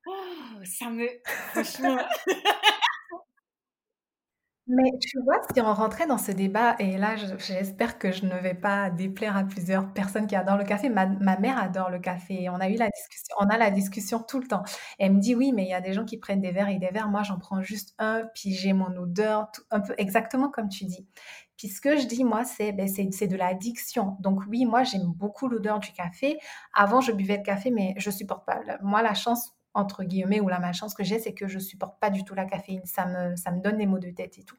[0.06, 1.08] Oh, ça me.
[1.24, 1.98] Franchement.
[4.72, 8.24] Mais tu vois, si on rentrait dans ce débat et là, je j'espère que je
[8.26, 10.88] ne vais pas déplaire à plusieurs personnes qui adorent le café.
[10.88, 13.70] Ma ma mère adore le café et on a eu la discussion on a la
[13.72, 14.62] discussion tout le temps.
[15.00, 16.78] Elle me dit: «Oui, mais il y a des gens qui prennent des verres et
[16.78, 17.09] des verres.
[17.09, 20.85] Moi, j'en prends juste un, puis j'ai mon odeur», tout un peu exactement comme tu
[20.85, 21.09] dis.
[21.56, 24.16] Puis ce que je dis moi, c'est, beh, c'est de l'addiction.
[24.20, 26.38] Donc oui, moi, j'aime beaucoup l'odeur du café.
[26.74, 28.61] Avant, je buvais le café, mais je supporte pas.
[28.83, 32.11] Moi, la chance entre guillemets ou la malchance que j'ai, c'est que je supporte pas
[32.11, 32.83] du tout la caféine.
[32.85, 34.56] Ça me ça me donne des maux de tête et tout.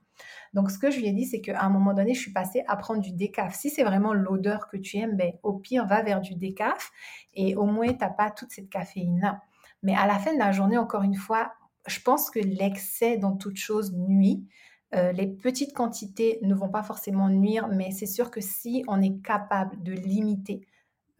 [0.53, 2.63] Donc ce que je lui ai dit, c'est qu'à un moment donné, je suis passée
[2.67, 3.55] à prendre du décaf.
[3.55, 6.91] Si c'est vraiment l'odeur que tu aimes, ben, au pire, va vers du décaf
[7.33, 9.41] et au moins, tu as pas toute cette caféine-là.
[9.83, 11.53] Mais à la fin de la journée, encore une fois,
[11.87, 14.47] je pense que l'excès dans toute chose nuit.
[14.93, 19.01] Heu, les petites quantités ne vont pas forcément nuire, mais c'est sûr que si on
[19.01, 20.67] est capable de limiter,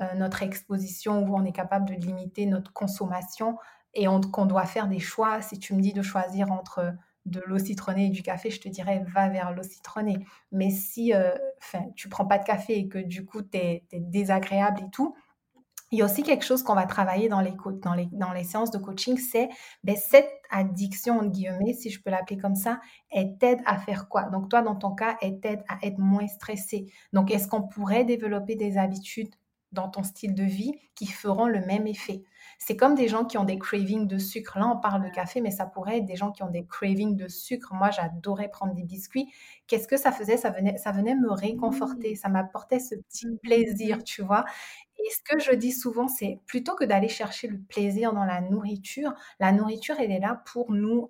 [0.01, 3.57] heu, notre exposition ou on est capable de limiter notre consommation
[3.93, 6.93] et on qu'on doit faire des choix, si tu me dis de choisir entre,
[7.25, 10.25] de l'eau citronnée et du café, je te dirais va vers l'eau citronnée.
[10.51, 11.13] Mais si,
[11.61, 15.15] enfin, tu prends pas de café et que du coup tu es désagréable et tout,
[15.91, 18.43] il y a aussi quelque chose qu'on va travailler dans les dans les dans les
[18.45, 19.49] séances de coaching, c'est,
[19.83, 24.07] beh, cette «addiction» entre guillemets, si je peux l'appeler comme ça, elle t'aide à faire
[24.09, 24.23] quoi?
[24.29, 26.85] Donc toi, dans ton cas, elle t'aide à être moins stressé.
[27.13, 29.35] Donc est-ce qu'on pourrait développer des habitudes
[29.73, 32.23] dans ton style de vie qui feront le même effet?
[32.63, 34.59] C'est comme des gens qui ont des cravings de sucre.
[34.59, 37.15] Là, on parle de café, mais ça pourrait être des gens qui ont des cravings
[37.15, 37.73] de sucre.
[37.73, 39.31] Moi, j'adorais prendre des biscuits.
[39.65, 40.37] Qu'est-ce que ça faisait?
[40.37, 41.33] Ça venait ça venait me Mmh.
[41.33, 44.45] réconforter, ça m'apportait ce petit Mmh plaisir, tu vois?
[45.03, 48.39] Et ce que je dis souvent, c'est plutôt que d'aller chercher le plaisir dans la
[48.41, 51.09] nourriture, la nourriture, elle est là pour nous,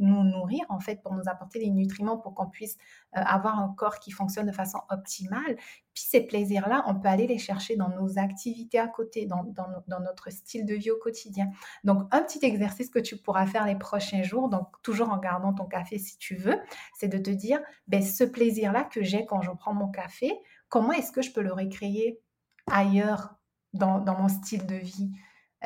[0.00, 2.74] nous nourrir, en fait, pour nous apporter les nutriments pour qu'on puisse,
[3.16, 5.56] heu, avoir un corps qui fonctionne de façon optimale.
[5.94, 9.68] Puis ces plaisirs-là, on peut aller les chercher dans nos activités à côté, dans dans
[9.68, 11.50] no dans notre style de vie au quotidien.
[11.84, 15.52] Donc un petit exercice que tu pourras faire les prochains jours, donc toujours en gardant
[15.54, 16.58] ton café si tu veux,
[16.98, 20.32] c'est de te dire: «Beh, ce plaisir-là que j'ai quand je prends mon café,
[20.68, 22.20] comment est-ce que je peux le récréer
[22.70, 23.36] ailleurs
[23.72, 25.12] dans dans mon style de vie?»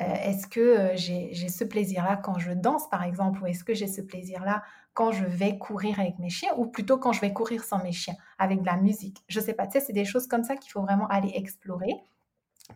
[0.00, 3.42] Heu, est-ce que, heu, j'ai ce plaisir-là quand je danse, par exemple?
[3.42, 4.62] Ou est-ce que j'ai ce plaisir-là
[4.94, 6.50] quand je vais courir avec mes chiens?
[6.56, 9.24] Ou plutôt quand je vais courir sans mes chiens, avec de la musique?
[9.28, 11.92] Je sais pas, tu sais, c'est des choses comme ça qu'il faut vraiment aller explorer.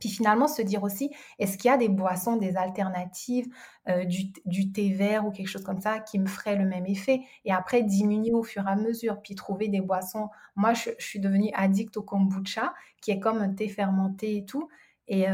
[0.01, 3.47] Puis finalement se dire aussi, est-ce qu'il y a des boissons, des alternatives,
[3.89, 7.21] heu, du thé vert ou quelque chose comme ça qui me ferait le même effet?
[7.45, 11.21] Et après diminuer au fur et à mesure, puis trouver des boissons moi je suis
[11.21, 14.69] devenue addict au kombucha, qui est comme un thé fermenté et tout
[15.09, 15.27] et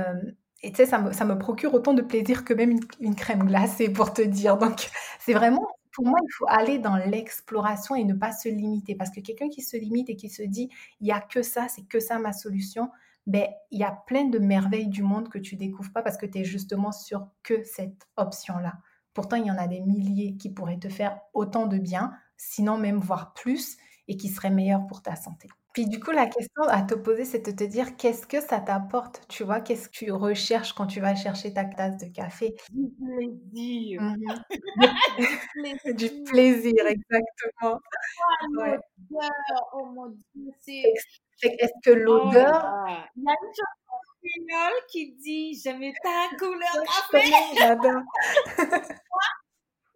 [0.62, 3.88] et tu sais, ça me procure autant de plaisir que même une une crème glacée
[3.92, 4.58] pour te dire.
[4.58, 4.88] Donc
[5.20, 8.94] c'est vraiment pour moi, il faut aller dans l'exploration et ne pas se limiter.
[8.96, 10.68] Parce que quelqu'un qui se limite et qui se dit:
[11.00, 12.90] «Il y a que ça, c'est que ça ma solution»,
[13.28, 16.26] beh, il y a plein de merveilles du monde que tu découvres pas parce que
[16.26, 18.78] tu es justement sur que cette option-là.
[19.14, 22.78] Pourtant, il y en a des milliers qui pourraient te faire autant de bien, sinon
[22.78, 23.76] même voire plus
[24.08, 25.48] et qui seraient meilleurs pour ta santé.
[25.78, 28.58] Puis du coup, la question à te poser, c'est de te dire: «Qu'est-ce que ça
[28.58, 29.60] t'apporte?» tu vois?
[29.60, 32.56] Qu'est-ce que tu recherches quand tu vas chercher ta tasse de café?
[32.68, 34.44] Du plaisir, Mmh mh.
[35.16, 35.28] du
[35.96, 36.24] Du plaisir.
[36.24, 37.80] plaisir, exactement.
[38.20, 38.78] Ah Ouais.
[39.10, 41.06] l'odeur, oh mon Dieu, Fait c'est que c
[41.40, 43.10] fait que est-ce que oh là l'odeur là.
[43.16, 47.18] Il y a une chanson créole qui dit: «J'aime ta couleur Ouais, je café».
[47.18, 48.02] connais, j'adore.
[49.10, 49.22] Moi, moi,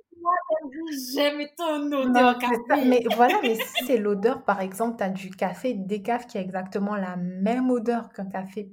[0.01, 0.12] elle dit:
[1.15, 2.85] «J'aime ton odeur café».
[2.87, 6.41] Mais voilà, mais si c'est l'odeur, par exemple, tu as du café décaf qui a
[6.41, 8.73] exactement la même odeur qu'un café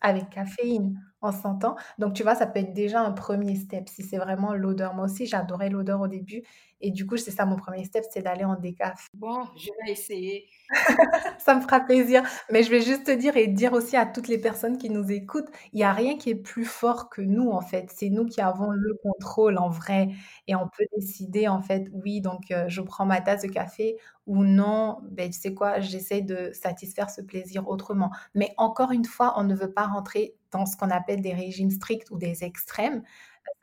[0.00, 1.76] avec caféine, on s'entend?
[1.98, 4.94] Donc tu vois, ça peut être déjà un 1er step si c'est vraiment l'odeur.
[4.94, 6.42] Moi aussi, j'adorais l'odeur au début
[6.80, 9.08] et du coup, c'est ça mon 1er step, c'est d'aller en décaf.
[9.14, 10.46] Bon, je vais essayer.
[11.40, 14.28] Ça me fera plaisir, mais je vais juste te dire et dire aussi à toutes
[14.28, 17.50] les personnes qui nous écoutent, il y a rien qui est plus fort que nous,
[17.50, 17.90] en fait.
[17.94, 20.10] C'est nous qui avons le contrôle en vrai
[20.48, 23.96] et on peut décider, en fait, oui, donc heu, je prends ma tasse de café
[24.26, 25.80] ou non, beh, tu sais quoi?
[25.80, 28.10] J'essaie de satisfaire ce plaisir autrement.
[28.34, 31.70] Mais encore une fois, on ne veut pas rentrer dans ce qu'on appelle des régimes
[31.70, 33.02] stricts ou des extrêmes.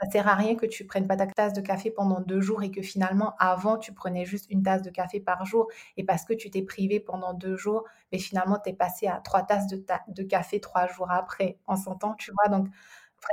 [0.01, 2.61] Ça sert à rien que tu prennes pas ta tasse de café pendant 2 jours
[2.63, 6.25] et que finalement, avant, tu prenais juste 1 tasse de café par jour et parce
[6.25, 9.67] que tu t'es privé pendant 2 jours, beh, finalement, tu es passé à 3 tasses
[9.67, 11.57] de café 3 jours après.
[11.67, 12.55] On s'entend, tu vois?
[12.55, 12.67] Donc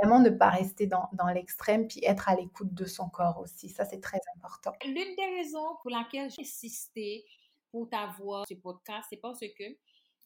[0.00, 3.68] vraiment ne pas rester dans dans l'extrême, puis être à l'écoute de son corps aussi,
[3.68, 4.72] ça, c'est très important.
[4.84, 7.24] L'une des raisons pour laquelle j'ai insisté
[7.70, 9.64] pour t'avoir ce podcast, c'est parce que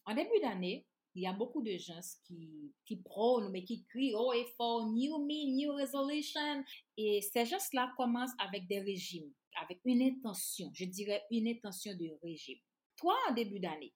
[0.05, 4.15] en début d'année, il y a beaucoup de gens qui qui prônent, mais qui crient
[4.15, 6.63] haut et fort: «New me, new resolution»
[6.97, 12.17] et ces gens-là commencent avec des régimes, avec une intention, je dirais une intention de
[12.23, 12.59] régime.
[12.97, 13.93] Toi, en début d'année,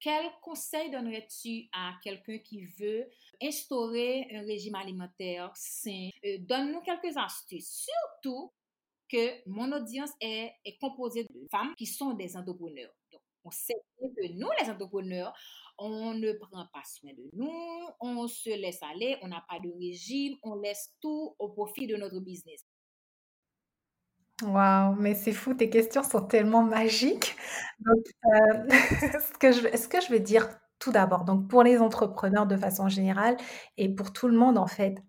[0.00, 3.08] quel conseil donnerais-tu à quelqu'un qui veut
[3.42, 6.10] instaurer un régime alimentaire sain?
[6.24, 8.52] Heu, donne-nous quelques astuces, surtout
[9.08, 12.92] que mon audience est, est composée de femmes qui sont des entrepreneurs.
[13.12, 15.32] Donc, on sait que nous, les entrepreneurs,
[15.78, 17.50] on ne prend pas soin de nous,
[18.00, 21.96] on se laisse aller, on n'a pas de régime, on laisse tout au profit de
[21.96, 22.64] notre business.
[24.42, 27.36] Waouh, mais c'est fou, tes questions sont tellement magiques.
[27.86, 27.92] Euh,
[28.70, 32.56] ce que je, ce que je vais dire tout d'abord, donc pour les entrepreneurs de
[32.56, 33.36] façon générale
[33.76, 35.02] et pour tout le monde en fait,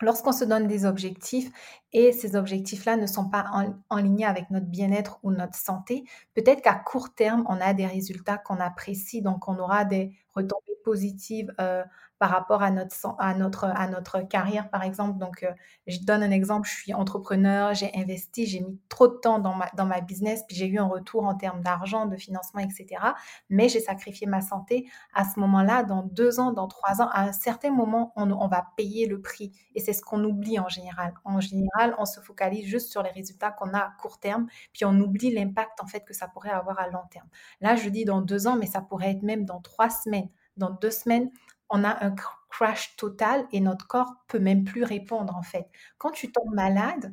[0.00, 1.50] lorsqu'on se donne des objectifs
[1.92, 3.46] et ces objectifs-là ne sont pas
[3.90, 7.86] en, ligne avec notre bien-être ou notre santé, peut-être qu'à court terme, on a des
[7.86, 11.84] résultats qu'on apprécie, donc on aura des retombées positives euh,
[12.18, 15.18] par rapport à notre, à notre, à notre carrière, par exemple.
[15.18, 15.50] Donc, euh,
[15.86, 19.54] je donne un exemple, je suis entrepreneur, j'ai investi, j'ai mis trop de temps dans
[19.54, 23.14] ma, dans ma business, puis j'ai eu un retour en termes d'argent, de financement, etc.
[23.48, 24.86] Mais j'ai sacrifié ma santé.
[25.14, 28.48] À ce moment-là, dans deux ans, dans trois ans, à un certain moment, on, on
[28.48, 29.52] va payer le prix.
[29.74, 31.14] Et c'est ce qu'on oublie en général.
[31.24, 34.84] En général, on se focalise juste sur les résultats qu'on a à court terme, puis
[34.84, 37.28] on oublie l'impact en fait que ça pourrait avoir à long terme.
[37.60, 40.28] Là, je dis dans deux ans, mais ça pourrait être même dans trois semaines.
[40.60, 41.30] Dans deux semaines,
[41.70, 42.14] on a un
[42.50, 45.70] crash total et notre corps peut même plus répondre en fait.
[45.98, 47.10] Quand tu tombes malade,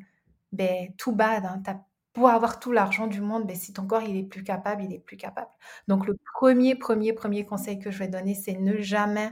[0.52, 1.62] ben tout bad, hein,
[2.14, 4.92] beau avoir tout l'argent du monde, ben, si ton corps il est plus capable, il
[4.92, 5.50] est plus capable.
[5.86, 9.30] Donc le premier, premier, premier conseil que je vais donner, c'est ne jamais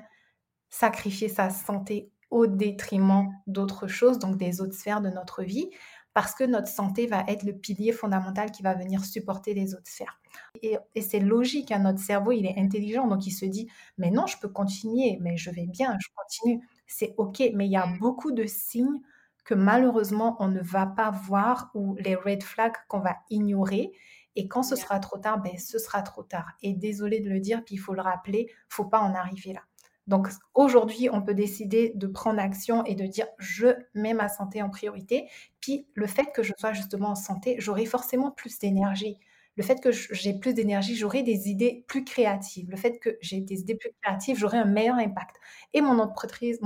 [0.71, 5.71] sacrifier sa santé au détriment d'autres choses, donc des autres sphères de notre vie
[6.17, 9.91] parce que notre santé va être le pilier fondamental qui va venir supporter les autres
[9.91, 10.19] sphères.
[10.63, 14.27] Et, c'est logique, hein, notre cerveau, il est intelligent, donc il se dit, mais non,
[14.27, 17.87] je peux continuer, mais je vais bien, je continue, c'est OK, mais il y a
[18.01, 19.03] beaucoup de signes
[19.45, 23.93] que malheureusement, on ne va pas voir ou les red flags qu'on va ignorer.
[24.37, 26.51] Et quand ce sera trop tard, ben, ce sera trop tard.
[26.63, 29.61] Et désolé de le dire, puis il faut le rappeler, faut pas en arriver là.
[30.07, 34.63] Donc aujourd'hui, on peut décider de prendre action et de dire je mets ma santé
[34.63, 35.29] en priorité.
[35.61, 39.19] Puis le fait que je sois justement en santé, j'aurai forcément plus d'énergie.
[39.57, 42.71] Le fait que j'ai plus d'énergie, j'aurai des idées plus créatives.
[42.71, 45.37] Le fait que j'ai des idées plus créatives, j'aurai un meilleur impact.
[45.73, 46.61] Et mon entreprise,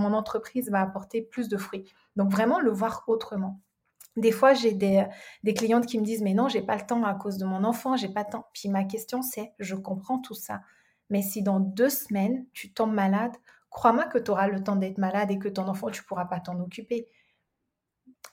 [0.71, 1.85] va apporter plus de fruits.
[2.17, 3.61] Donc vraiment le voir autrement.
[4.17, 5.07] Des fois, j'ai des,
[5.45, 7.63] des, clientes qui me disent mais non, j'ai pas le temps à cause de mon
[7.63, 8.49] enfant, j'ai pas le temps.
[8.53, 10.61] Puis ma question c'est, je comprends tout ça.
[11.11, 13.33] Mais si dans deux semaines, tu tombes malade,
[13.69, 16.27] crois-moi que tu auras le temps d'être malade et que ton enfant, tu ne pourras
[16.27, 17.09] pas t'en occuper.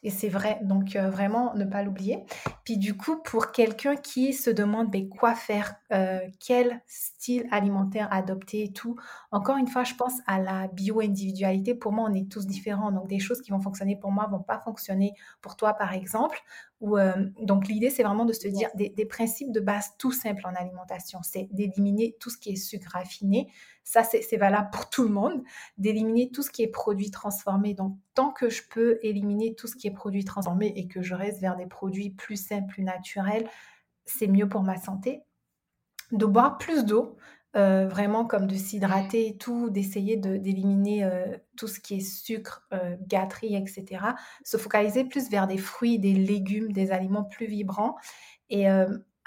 [0.03, 2.23] Et c'est vrai, donc euh, vraiment ne pas l'oublier.
[2.63, 8.07] Puis du coup, pour quelqu'un qui se demande mais quoi faire, euh, quel style alimentaire
[8.11, 8.95] adopter et tout,
[9.31, 11.73] encore une fois, je pense à la bio-individualité.
[11.73, 12.91] Pour moi, on est tous différents.
[12.91, 16.39] Donc des choses qui vont fonctionner pour moi vont pas fonctionner pour toi, par exemple.
[16.83, 20.45] Euh, donc l'idée, c'est vraiment de se dire des, des principes de base tout simples
[20.45, 21.19] en alimentation.
[21.23, 23.49] C'est d'éliminer tout ce qui est sucre raffiné,
[23.89, 25.41] ça, c'est valable pour tout le monde,
[25.77, 27.73] d'éliminer tout ce qui est produit transformé.
[27.73, 31.15] Donc, tant que je peux éliminer tout ce qui est produit transformé et que je
[31.15, 33.47] reste vers des produits plus simples, plus naturels,
[34.05, 35.21] c'est mieux pour ma santé.
[36.11, 37.15] De boire plus d'eau,
[37.57, 42.67] euh, vraiment comme de s'hydrater et tout, d'essayer d'éliminer euh, tout ce qui est sucre,
[42.71, 44.03] euh, gâterie, etc.
[44.43, 47.95] Se focaliser plus vers des fruits, des légumes, des aliments plus vibrants.
[48.49, 48.67] Et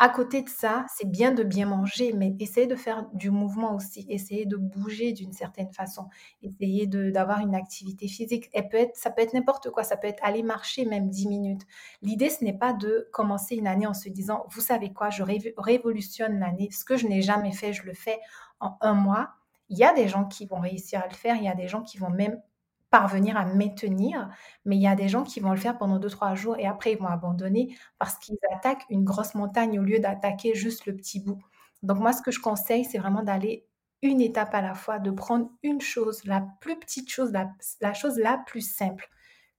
[0.03, 3.75] à côté de ça, c'est bien de bien manger, mais essayer de faire du mouvement
[3.75, 6.09] aussi, essayer de bouger d'une certaine façon,
[6.43, 8.49] essayer d'avoir une activité physique.
[8.95, 11.67] Ça peut être n'importe quoi, ça peut être aller marcher même 10 minutes.
[12.01, 15.23] L'idée, ce n'est pas de commencer une année en se disant, vous savez quoi, je
[15.59, 18.19] révolutionne l'année, ce que je n'ai jamais fait, je le fais
[18.59, 19.35] en un mois.
[19.69, 21.69] Il y a des gens qui vont réussir à le faire, il y a des
[21.69, 22.41] gens qui vont même
[22.91, 24.29] parvenir à maintenir,
[24.65, 26.93] mais il y a des gens qui vont le faire pendant 2-3 jours et après
[26.93, 31.21] ils vont abandonner parce qu'ils attaquent une grosse montagne au lieu d'attaquer juste le petit
[31.21, 31.41] bout.
[31.83, 33.67] Donc moi, ce que je conseille, c'est vraiment d'aller
[34.03, 38.19] une étape à la fois, de prendre une chose, la plus petite chose, la, chose
[38.19, 39.09] la plus simple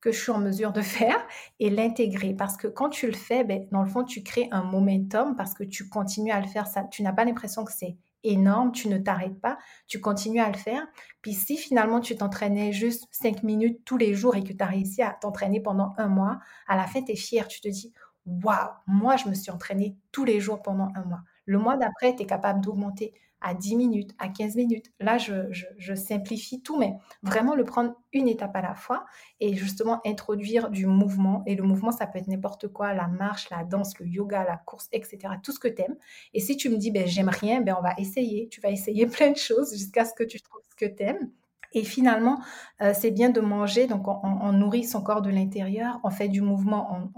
[0.02, 1.18] que je suis en mesure de faire
[1.60, 2.34] et l'intégrer.
[2.34, 5.54] Parce que quand tu le fais, ben, dans le fond, tu crées un momentum parce
[5.54, 6.68] que tu continues à le faire.
[6.68, 9.58] Ça, tu n'as pas l'impression que c'est énorme, tu ne t'arrêtes pas,
[9.88, 10.86] tu continues à le faire.
[11.22, 14.68] Puis si finalement tu t'entraînais juste cinq minutes tous les jours et que tu as
[14.68, 17.94] réussi à t'entraîner pendant un mois, à la fin, tu es fier, tu te dis,
[18.26, 21.22] waouh, moi, je me suis entraîné tous les jours pendant un mois.
[21.46, 24.92] Le mois d'après, tu es capable d'augmenter à 10 minutes, à 15 minutes.
[25.00, 29.06] Là, je, simplifie tout, mais vraiment le prendre une étape à la fois
[29.40, 31.44] et justement introduire du mouvement.
[31.46, 34.58] Et le mouvement, ça peut être n'importe quoi, la marche, la danse, le yoga, la
[34.58, 35.34] course, etc.
[35.44, 35.98] Tout ce que tu aimes.
[36.34, 38.48] Et si tu me dis, ben, j'aime rien, ben, on va essayer.
[38.50, 41.30] Tu vas essayer plein de choses jusqu'à ce que tu trouves ce que tu aimes.
[41.74, 42.42] Et finalement,
[42.82, 46.42] euh, c'est bien de manger, donc on, nourrit son corps de l'intérieur, on fait du
[46.42, 47.12] mouvement,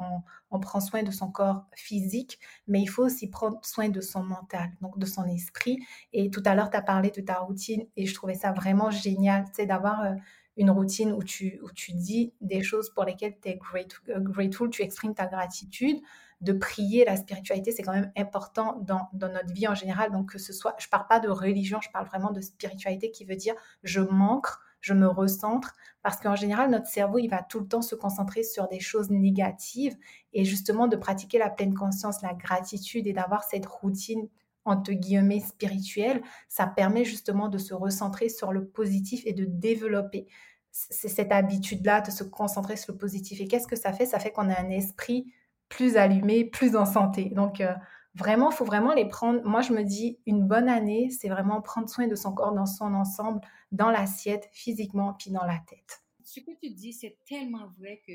[0.51, 4.23] on, prend soin de son corps physique, mais il faut aussi prendre soin de son
[4.23, 5.79] mental, donc de son esprit.
[6.13, 8.91] Et tout à l'heure, tu as parlé de ta routine et je trouvais ça vraiment
[8.91, 10.13] génial, c'est d'avoir euh,
[10.57, 13.59] une routine où tu, où tu dis des choses pour lesquelles tu es
[14.07, 15.97] grateful, tu exprimes ta gratitude,
[16.43, 20.11] de prier, la spiritualité, c'est quand même important dans, notre vie en général.
[20.11, 23.23] Donc, que ce soit, je parle pas de religion, je parle vraiment de spiritualité qui
[23.23, 24.47] veut dire je manque,
[24.81, 28.43] je me recentre, parce qu'en général, notre cerveau, il va tout le temps se concentrer
[28.43, 29.95] sur des choses négatives
[30.33, 34.27] et justement de pratiquer la pleine conscience, la gratitude et d'avoir cette routine
[34.65, 40.27] entre guillemets spirituelle, ça permet justement de se recentrer sur le positif et de développer
[40.71, 43.39] cette habitude-là de se concentrer sur le positif.
[43.41, 44.07] Et qu'est-ce que ça fait?
[44.07, 45.31] Ça fait qu'on a un esprit
[45.69, 47.29] plus allumé, plus en santé.
[47.29, 47.73] Donc, euh,
[48.15, 49.43] vraiment, il faut vraiment les prendre.
[49.43, 52.65] Moi, je me dis, une bonne année, c'est vraiment prendre soin de son corps dans
[52.65, 53.41] son ensemble,
[53.71, 56.03] dans l'assiette, physiquement, puis dans la tête.
[56.23, 58.13] Ce que tu dis, c'est tellement vrai que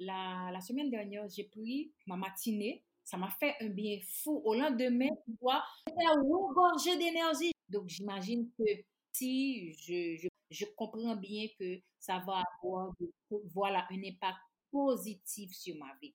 [0.00, 2.84] la, semaine dernière, j'ai pris ma matinée.
[3.04, 4.40] Ça m'a fait un bien fou.
[4.44, 7.52] Au lendemain, tu vois, j'étais regorgée d'énergie.
[7.68, 8.64] Donc, j'imagine que
[9.12, 12.92] si je, je, je, comprends bien que ça va avoir
[13.52, 14.38] voilà, un impact
[14.70, 16.14] positif sur ma vie.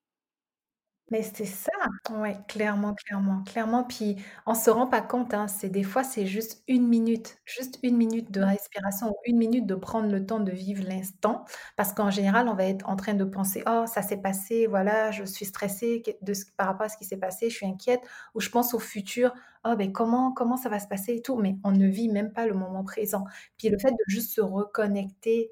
[1.11, 1.71] Mais c'est ça,
[2.11, 3.83] ouais, clairement, clairement, clairement.
[3.83, 7.79] Puis on se rend pas compte, hein, c'est des fois c'est juste une minute, juste
[7.81, 11.45] une minute de respiration ou une minute de prendre le temps de vivre l'instant.
[11.77, 15.09] Parce qu'en général, on va être en train de penser, oh, ça s'est passé, voilà,
[15.09, 18.01] je suis stressée de par rapport à ce qui s'est passé, je suis inquiète,
[18.35, 19.33] ou je pense au futur,
[19.65, 21.37] oh, ben comment, comment ça va se passer et tout?
[21.37, 23.25] Mais on ne vit même pas le moment présent.
[23.57, 25.51] Puis le fait de juste se reconnecter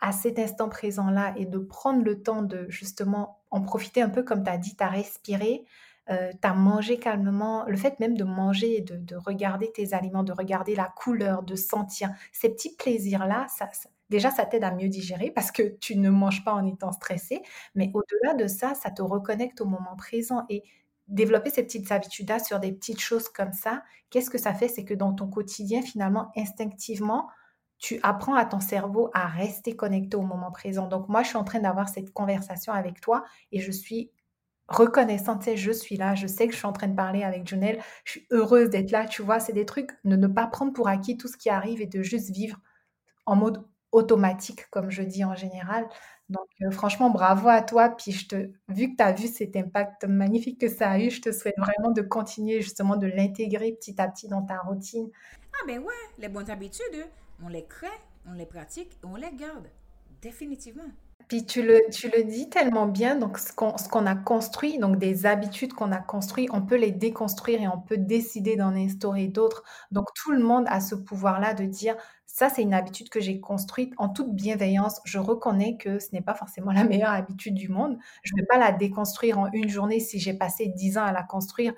[0.00, 4.22] à cet instant présent-là et de prendre le temps de justement en profiter un peu
[4.22, 5.64] comme tu as dit, tu as respiré,
[6.10, 10.22] euh, tu as mangé calmement, le fait même de manger, de, de regarder tes aliments,
[10.24, 13.68] de regarder la couleur, de sentir ces petits plaisirs-là, ça,
[14.10, 17.42] déjà ça t'aide à mieux digérer parce que tu ne manges pas en étant stressé,
[17.74, 20.62] mais au-delà de ça, ça te reconnecte au moment présent et
[21.08, 24.68] développer ces petites habitudes-là sur des petites choses comme ça, qu'est-ce que ça fait?
[24.68, 27.28] C'est que dans ton quotidien, finalement, instinctivement,
[27.78, 30.88] tu apprends à ton cerveau à rester connecté au moment présent.
[30.88, 34.10] Donc moi, je suis en train d'avoir cette conversation avec toi et je suis
[34.68, 37.22] reconnaissante, tu sais, je suis là, je sais que je suis en train de parler
[37.22, 40.46] avec Junelle, je suis heureuse d'être là, tu vois, c'est des trucs, de ne pas
[40.46, 42.58] prendre pour acquis tout ce qui arrive et de juste vivre
[43.24, 45.88] en mode automatique, comme je dis en général.
[46.28, 47.88] Donc, euh, franchement, bravo à toi.
[47.88, 51.10] Puis, je te, vu que tu as vu cet impact magnifique que ça a eu,
[51.10, 55.08] je te souhaite vraiment de continuer justement de l'intégrer petit à petit dans ta routine.
[55.54, 57.06] Ah, ben ouais, les bonnes habitudes,
[57.42, 57.86] on les crée,
[58.26, 59.68] on les pratique et on les garde.
[60.22, 60.90] Définitivement.
[61.28, 65.26] Puis tu le, tu le dis tellement bien, donc ce qu'on, a construit, donc des
[65.26, 69.62] habitudes qu'on a construites, on peut les déconstruire et on peut décider d'en instaurer d'autres.
[69.92, 73.40] Donc tout le monde a ce pouvoir-là de dire, ça c'est une habitude que j'ai
[73.40, 75.02] construite en toute bienveillance.
[75.04, 77.98] Je reconnais que ce n'est pas forcément la meilleure habitude du monde.
[78.22, 81.12] Je ne vais pas la déconstruire en une journée si j'ai passé dix ans à
[81.12, 81.74] la construire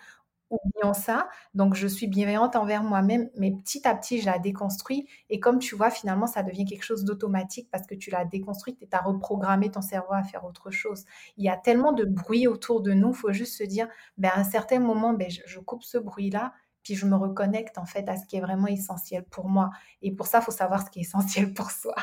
[0.50, 1.28] oublions ça.
[1.54, 5.06] Donc, je suis bienveillante envers moi-même, mais petit à petit, je la déconstruis.
[5.28, 8.82] Et comme tu vois, finalement, ça devient quelque chose d'automatique parce que tu l'as déconstruite
[8.82, 11.04] et tu as reprogrammé ton cerveau à faire autre chose.
[11.36, 13.88] Il y a tellement de bruit autour de nous, il faut juste se dire,
[14.18, 17.84] ben, à un certain moment, ben, je, coupe ce bruit-là, puis je me reconnecte en
[17.84, 19.70] fait à ce qui est vraiment essentiel pour moi.
[20.02, 21.94] Et pour ça, il faut savoir ce qui est essentiel pour soi.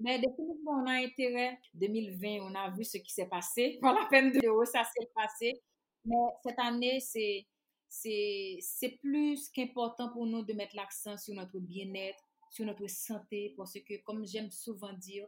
[0.00, 1.58] Mais définitivement, on a intérêt.
[1.74, 3.78] 2020, on a vu ce qui s'est passé.
[3.80, 5.62] Pas la peine de ça s'est passé.
[6.04, 7.46] Mais cette année, c'est,
[7.88, 13.74] c'est, plus qu'important pour nous de mettre l'accent sur notre bien-être, sur notre santé, parce
[13.74, 15.26] que, comme j'aime souvent dire,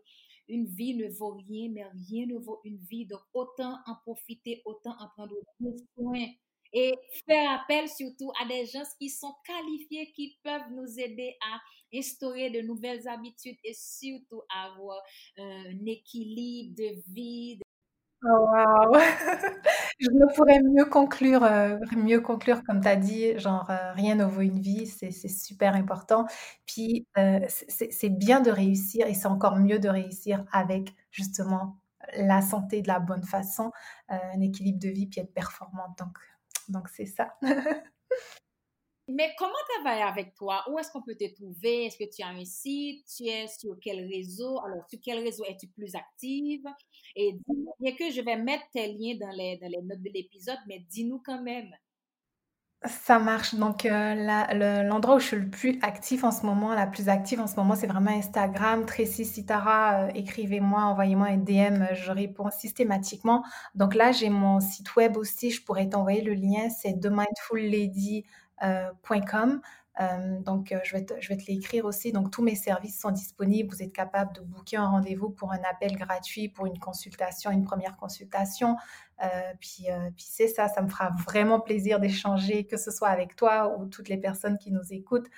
[0.49, 3.07] une vie ne vaut rien, mais rien ne vaut une vie.
[3.07, 5.35] Donc, autant en profiter, autant en prendre
[5.97, 6.27] soin.
[6.73, 6.95] Et
[7.27, 11.61] faire appel surtout à des gens qui sont qualifiés, qui peuvent nous aider à
[11.97, 15.01] instaurer de nouvelles habitudes et surtout avoir
[15.39, 17.59] un équilibre de vie,
[18.25, 18.93] Oh!
[19.99, 24.15] Je ne pourrais mieux conclure, euh, mieux conclure comme tu as dit, genre, euh, rien
[24.15, 26.27] ne vaut une vie, c'est super important.
[26.67, 31.77] Puis, euh, c'est bien de réussir et c'est encore mieux de réussir avec justement
[32.17, 33.71] la santé de la bonne façon,
[34.09, 36.17] un équilibre de vie puis être performante donc
[36.69, 37.35] donc c'est ça.
[39.09, 40.65] Mais comment travailler avec toi?
[40.69, 41.87] Où est-ce qu'on peut te trouver?
[41.87, 43.07] Est-ce que tu as un site?
[43.07, 44.59] Tu es sur quel réseau?
[44.65, 46.65] Alors, sur quel réseau es-tu plus active?
[47.15, 47.37] Et
[47.79, 50.81] bien que je vais mettre tes liens dans les, dans les notes de l'épisode, mais
[50.91, 51.71] dis-nous quand même.
[52.85, 53.55] Ça marche.
[53.55, 57.41] Donc, euh, l'endroit où je suis le plus actif en ce moment, la plus active
[57.41, 58.85] en ce moment, c'est vraiment Instagram.
[58.87, 63.45] Tracy Sitara, euh, écrivez-moi, envoyez-moi un DM, je réponds systématiquement.
[63.75, 67.61] Donc là, j'ai mon site web aussi, je pourrais t'envoyer le lien, c'est The Mindful
[67.61, 68.25] Lady
[68.61, 69.61] .com.
[70.01, 72.13] Euh, donc, euh, je vais, te, je vais te l'écrire aussi.
[72.13, 73.75] Donc, tous mes services sont disponibles.
[73.75, 77.65] Vous êtes capable de booker un rendez-vous pour un appel gratuit, pour une consultation, une
[77.65, 78.77] première consultation.
[79.61, 79.87] puis,
[80.17, 83.87] puis c'est ça, ça me fera vraiment plaisir d'échanger, que ce soit avec toi ou
[83.87, 85.29] toutes les personnes qui nous écoutent.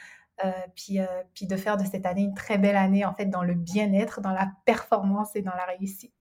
[0.74, 0.98] puis,
[1.34, 4.20] puis de faire de cette année une très belle année, en fait, dans le bien-être,
[4.20, 6.17] dans la performance et dans la réussite.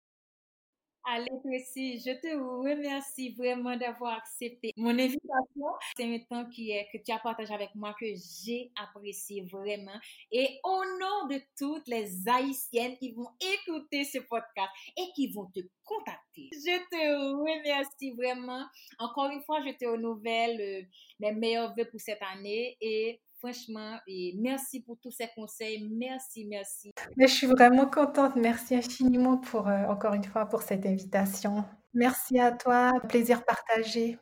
[1.03, 5.65] Allez, Tracy, je te remercie vraiment d'avoir accepté mon invitation.
[5.97, 9.99] C'est un temps qui est, que tu as partagé avec moi que j'ai apprécié vraiment.
[10.31, 15.47] Et au nom de toutes les Haïtiennes qui vont écouter ce podcast et qui vont
[15.47, 18.63] te contacter, je te remercie vraiment.
[18.99, 20.81] Encore une fois, je te renouvelle euh,
[21.19, 25.89] mes meilleurs vœux pour cette année et franchement, et merci pour tous ces conseils.
[25.91, 26.91] Merci, merci.
[27.17, 28.35] Mais je suis vraiment contente.
[28.35, 31.65] Merci infiniment pour, euh, encore une fois, pour cette invitation.
[31.93, 32.93] Merci à toi.
[33.09, 34.17] Plaisir partagé.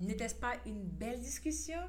[0.00, 1.80] N'était-ce pas une belle discussion?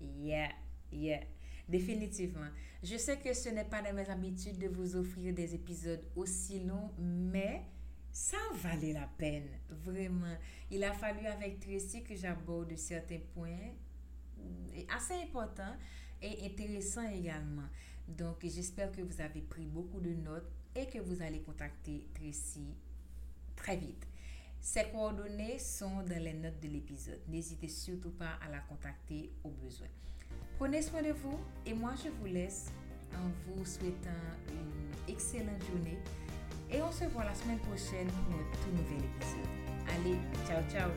[0.00, 0.50] Yeah,
[0.92, 1.20] yeah.
[1.68, 2.48] Définitivement.
[2.82, 6.60] Je sais que ce n'est pas de mes habitudes de vous offrir des épisodes aussi
[6.60, 7.62] longs, mais
[8.12, 9.48] ça valait la peine.
[9.70, 10.36] Vraiment.
[10.70, 13.72] Il a fallu avec Tracy que j'aborde certains points
[14.36, 15.76] mm, assez importants
[16.44, 17.68] intéressant également.
[18.08, 22.74] Donc, j'espère que vous avez pris beaucoup de notes et que vous allez contacter Tracy
[23.56, 24.06] très vite.
[24.60, 27.20] Ses coordonnées sont dans les notes de l'épisode.
[27.28, 29.88] N'hésitez surtout pas à la contacter au besoin.
[30.58, 32.70] Prenez soin de vous et moi je vous laisse
[33.12, 34.10] en vous souhaitant
[34.48, 35.98] une excellente journée
[36.70, 39.50] et on se voit la semaine prochaine pour un tout nouvel épisode.
[39.88, 40.90] Allez, ciao ciao